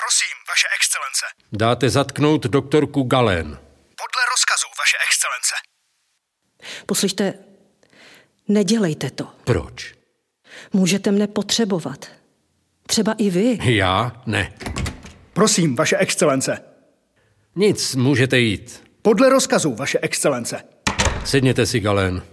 [0.04, 1.26] Prosím, vaše excelence.
[1.58, 3.46] Dáte zatknout doktorku Galen.
[3.46, 5.56] Podle rozkazu, vaše excelence.
[6.86, 7.34] Poslyšte,
[8.48, 9.28] nedělejte to.
[9.44, 9.96] Proč?
[10.74, 12.06] Můžete mne potřebovat.
[12.88, 13.60] Třeba i vy.
[13.64, 14.22] Já?
[14.26, 14.54] Ne.
[15.34, 16.64] Prosím, vaše excelence.
[17.56, 18.84] Nic, můžete jít.
[19.02, 20.64] Podle rozkazu, vaše excelence.
[21.26, 22.24] Sedněte si, Galen.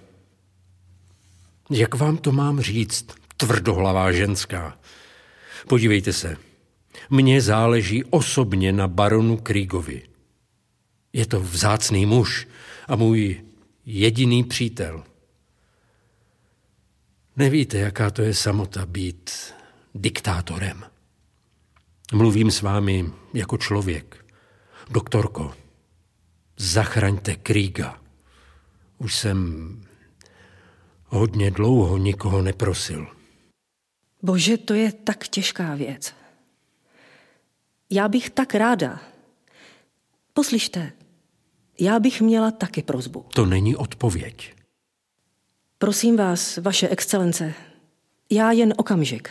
[1.71, 3.07] Jak vám to mám říct,
[3.37, 4.79] tvrdohlavá ženská?
[5.69, 6.37] Podívejte se.
[7.11, 10.03] Mně záleží osobně na baronu Krígovi.
[11.13, 12.49] Je to vzácný muž
[12.89, 13.45] a můj
[13.87, 15.05] jediný přítel.
[17.37, 19.31] Nevíte, jaká to je samota být
[19.95, 20.85] diktátorem.
[22.13, 24.25] Mluvím s vámi jako člověk.
[24.91, 25.55] Doktorko,
[26.57, 28.01] zachraňte Kríga.
[28.99, 29.81] Už jsem
[31.07, 33.07] hodně dlouho nikoho neprosil.
[34.23, 36.15] Bože, to je tak těžká věc.
[37.95, 39.01] Já bych tak ráda.
[40.33, 40.93] Poslyšte,
[41.81, 43.25] já bych měla taky prozbu.
[43.35, 44.55] To není odpověď.
[45.79, 47.55] Prosím vás, vaše excelence,
[48.31, 49.31] já jen okamžik.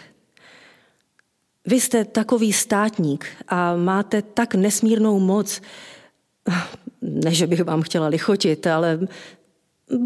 [1.66, 5.62] Vy jste takový státník a máte tak nesmírnou moc.
[7.02, 9.00] Ne, že bych vám chtěla lichotit, ale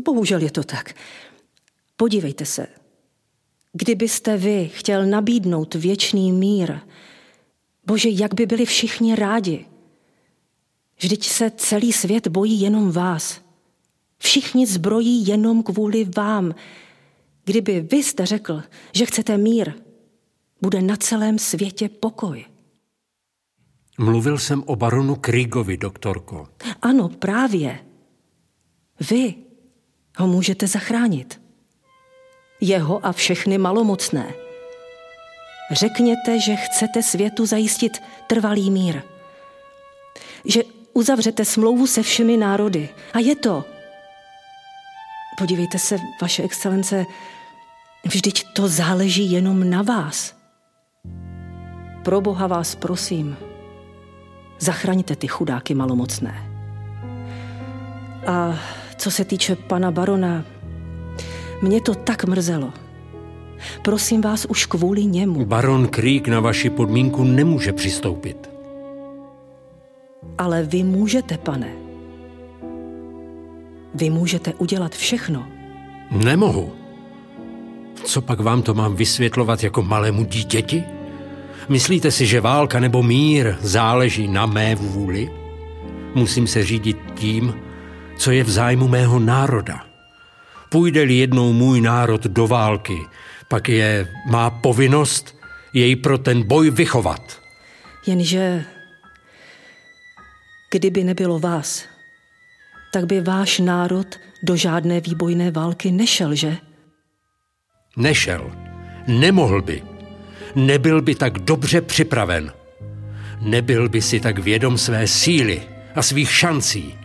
[0.04, 0.94] bohužel je to tak.
[1.98, 2.68] Podívejte se.
[3.74, 6.80] Kdybyste vy chtěl nabídnout věčný mír,
[7.88, 9.66] bože, jak by byli všichni rádi.
[11.00, 13.42] Vždyť se celý svět bojí jenom vás.
[14.18, 16.56] Všichni zbrojí jenom kvůli vám.
[17.46, 18.64] Kdyby vy jste řekl,
[18.94, 19.74] že chcete mír,
[20.62, 22.46] bude na celém světě pokoj.
[24.00, 26.48] Mluvil jsem o baronu Krígovi, doktorko.
[26.82, 27.80] Ano, právě.
[29.10, 29.36] Vy
[30.18, 31.42] ho můžete zachránit.
[32.62, 34.47] Jeho a všechny malomocné.
[35.72, 39.02] Řekněte, že chcete světu zajistit trvalý mír.
[40.46, 40.64] Že
[40.94, 42.90] uzavřete smlouvu se všemi národy.
[43.14, 43.66] A je to.
[45.38, 47.06] Podívejte se, vaše excelence,
[48.06, 50.36] vždyť to záleží jenom na vás.
[52.04, 53.38] Pro Boha vás prosím,
[54.60, 56.52] zachraňte ty chudáky malomocné.
[58.28, 58.60] A
[58.98, 60.44] co se týče pana barona,
[61.62, 62.74] mě to tak mrzelo.
[63.82, 65.46] Prosím vás už kvůli němu.
[65.46, 68.50] Baron Creek na vaši podmínku nemůže přistoupit.
[70.38, 71.72] Ale vy můžete, pane.
[73.96, 75.48] Vy můžete udělat všechno.
[76.12, 76.72] Nemohu.
[78.04, 80.84] Co pak vám to mám vysvětlovat jako malému dítěti?
[81.70, 85.30] Myslíte si, že válka nebo mír záleží na mé vůli?
[86.16, 87.54] Musím se řídit tím,
[88.18, 89.86] co je v zájmu mého národa.
[90.70, 92.98] Půjde-li jednou můj národ do války,
[93.48, 95.38] pak je má povinnost
[95.74, 97.42] jej pro ten boj vychovat.
[98.08, 98.66] Jenže
[100.72, 101.86] kdyby nebylo vás,
[102.94, 104.08] tak by váš národ
[104.44, 106.58] do žádné výbojné války nešel, že?
[107.98, 108.52] Nešel.
[109.08, 109.84] Nemohl by.
[110.56, 112.52] Nebyl by tak dobře připraven.
[113.42, 115.62] Nebyl by si tak vědom své síly
[115.96, 116.96] a svých šancí.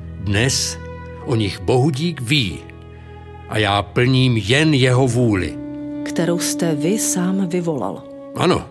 [0.00, 0.78] Dnes
[1.24, 2.60] o nich Bohudík ví
[3.48, 5.63] a já plním jen jeho vůli.
[6.04, 8.02] Kterou jste vy sám vyvolal.
[8.36, 8.68] Ano,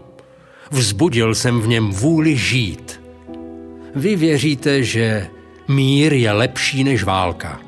[0.72, 3.02] vzbudil jsem v něm vůli žít.
[3.96, 5.28] Vy věříte, že
[5.68, 7.60] mír je lepší než válka.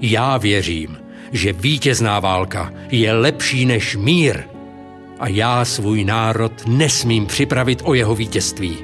[0.00, 0.98] Já věřím,
[1.32, 4.42] že vítězná válka je lepší než mír.
[5.18, 8.78] A já svůj národ nesmím připravit o jeho vítězství.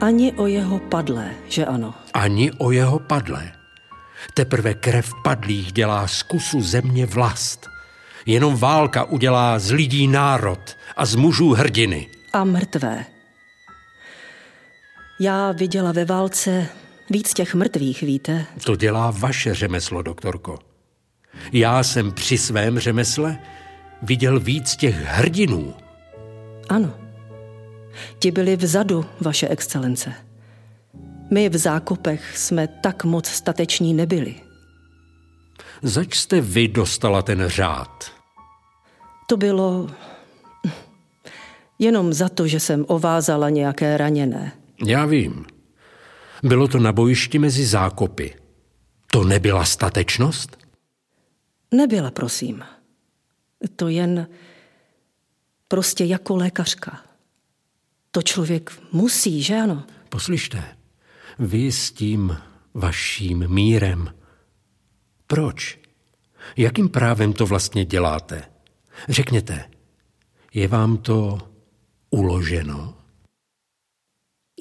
[0.00, 1.94] Ani o jeho padlé, že ano?
[2.14, 3.52] Ani o jeho padlé.
[4.34, 7.69] Teprve krev padlých dělá z kusu země vlast.
[8.30, 12.08] Jenom válka udělá z lidí národ a z mužů hrdiny.
[12.32, 13.06] A mrtvé.
[15.20, 16.66] Já viděla ve válce
[17.10, 18.46] víc těch mrtvých, víte?
[18.64, 20.58] To dělá vaše řemeslo, doktorko.
[21.52, 23.38] Já jsem při svém řemesle
[24.02, 25.74] viděl víc těch hrdinů.
[26.68, 26.94] Ano.
[28.18, 30.12] Ti byli vzadu, vaše excelence.
[31.30, 34.34] My v zákopech jsme tak moc stateční nebyli.
[35.82, 38.19] Zač jste vy dostala ten řád?
[39.30, 39.90] To bylo
[41.78, 44.52] jenom za to, že jsem ovázala nějaké raněné.
[44.86, 45.46] Já vím.
[46.42, 48.34] Bylo to na bojišti mezi zákopy.
[49.06, 50.56] To nebyla statečnost?
[51.70, 52.64] Nebyla, prosím.
[53.76, 54.28] To jen
[55.68, 57.00] prostě jako lékařka.
[58.10, 59.84] To člověk musí, že ano?
[60.08, 60.64] Poslyšte,
[61.38, 62.38] vy s tím
[62.74, 64.14] vaším mírem.
[65.26, 65.78] Proč?
[66.56, 68.49] Jakým právem to vlastně děláte?
[69.08, 69.70] Řekněte,
[70.54, 71.38] je vám to
[72.10, 72.96] uloženo?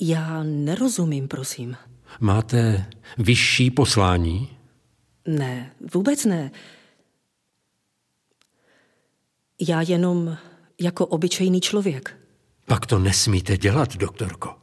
[0.01, 1.77] Já nerozumím, prosím.
[2.19, 2.85] Máte
[3.17, 4.49] vyšší poslání?
[5.27, 6.51] Ne, vůbec ne.
[9.67, 10.37] Já jenom
[10.81, 12.17] jako obyčejný člověk.
[12.65, 14.55] Pak to nesmíte dělat, doktorko.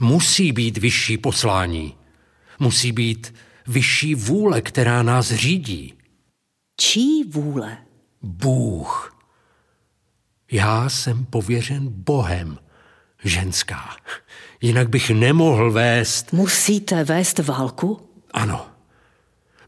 [0.00, 1.96] Musí být vyšší poslání.
[2.58, 3.34] Musí být
[3.66, 5.94] vyšší vůle, která nás řídí.
[6.80, 7.78] Čí vůle?
[8.22, 9.19] Bůh.
[10.50, 12.58] Já jsem pověřen Bohem,
[13.24, 13.96] ženská.
[14.60, 16.32] Jinak bych nemohl vést...
[16.32, 18.00] Musíte vést válku?
[18.30, 18.66] Ano.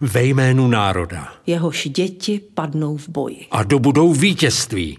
[0.00, 1.32] Ve jménu národa.
[1.46, 3.46] Jehož děti padnou v boji.
[3.50, 4.98] A dobudou vítězství.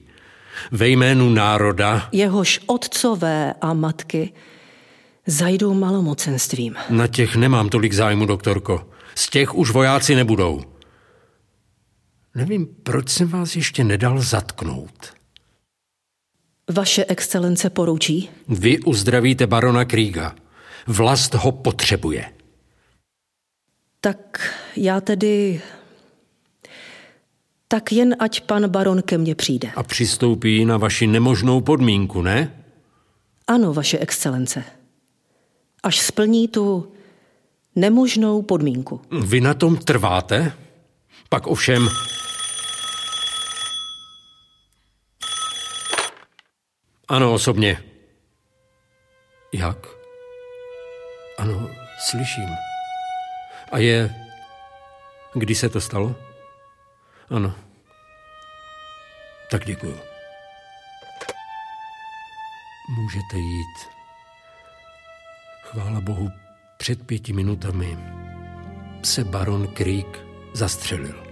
[0.71, 2.09] Ve jménu národa.
[2.11, 4.33] Jehož otcové a matky
[5.27, 6.75] zajdou malomocenstvím.
[6.89, 8.89] Na těch nemám tolik zájmu, doktorko.
[9.15, 10.61] Z těch už vojáci nebudou.
[12.35, 15.13] Nevím, proč jsem vás ještě nedal zatknout.
[16.71, 18.29] Vaše excelence poručí?
[18.47, 20.35] Vy uzdravíte barona Kríga.
[20.87, 22.25] Vlast ho potřebuje.
[24.01, 25.61] Tak já tedy...
[27.67, 29.71] Tak jen ať pan baron ke mně přijde.
[29.75, 32.63] A přistoupí na vaši nemožnou podmínku, ne?
[33.47, 34.63] Ano, vaše excelence.
[35.83, 36.91] Až splní tu
[37.75, 39.01] nemožnou podmínku.
[39.25, 40.53] Vy na tom trváte?
[41.29, 41.89] Pak ovšem...
[47.07, 47.83] Ano, osobně.
[49.53, 49.77] Jak?
[51.37, 51.69] Ano,
[52.09, 52.49] slyším.
[53.71, 54.15] A je...
[55.33, 56.15] Kdy se to stalo?
[57.29, 57.55] Ano.
[59.51, 59.99] Tak děkuju.
[62.89, 63.89] Můžete jít.
[65.63, 66.29] Chvála Bohu,
[66.77, 67.97] před pěti minutami
[69.03, 70.19] se baron Creek
[70.53, 71.23] zastřelil.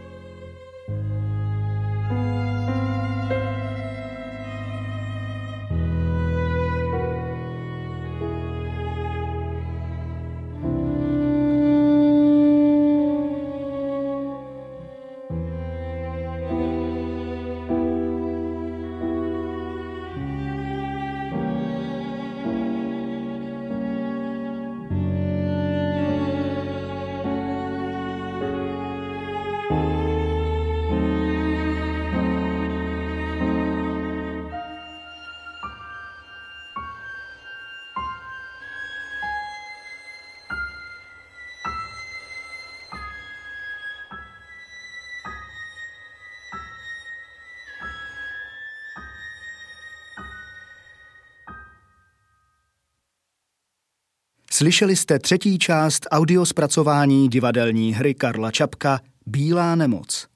[54.62, 60.28] Slyšeli jste třetí část audiospracování divadelní hry Karla Čapka Bílá nemoc.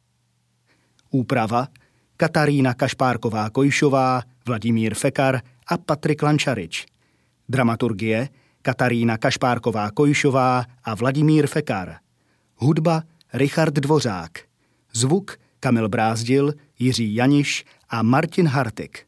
[1.09, 1.67] Úprava
[2.17, 6.85] Katarína Kašpárková-Kojšová, Vladimír Fekar a Patrik Lančarič.
[7.49, 8.29] Dramaturgie
[8.61, 11.95] Katarína Kašpárková-Kojšová a Vladimír Fekar.
[12.55, 13.03] Hudba
[13.33, 14.39] Richard Dvořák.
[14.93, 19.05] Zvuk Kamil Brázdil, Jiří Janiš a Martin Hartik.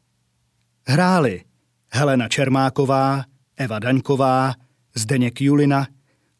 [0.86, 1.44] Hráli
[1.88, 3.24] Helena Čermáková,
[3.56, 4.54] Eva Daňková,
[4.94, 5.86] Zdeněk Julina,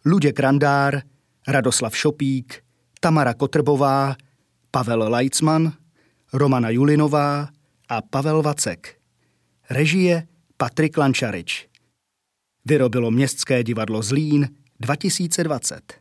[0.04, 1.02] Luděk Randár,
[1.48, 2.64] Radoslav Šopík,
[3.00, 4.16] Tamara Kotrbová,
[4.70, 5.72] Pavel Leitzman,
[6.32, 7.48] Romana Julinová
[7.88, 8.98] a Pavel Vacek.
[9.70, 10.26] Režie
[10.56, 11.68] Patrik Lančarič.
[12.64, 14.48] Vyrobilo Městské divadlo Zlín
[14.80, 15.97] 2020.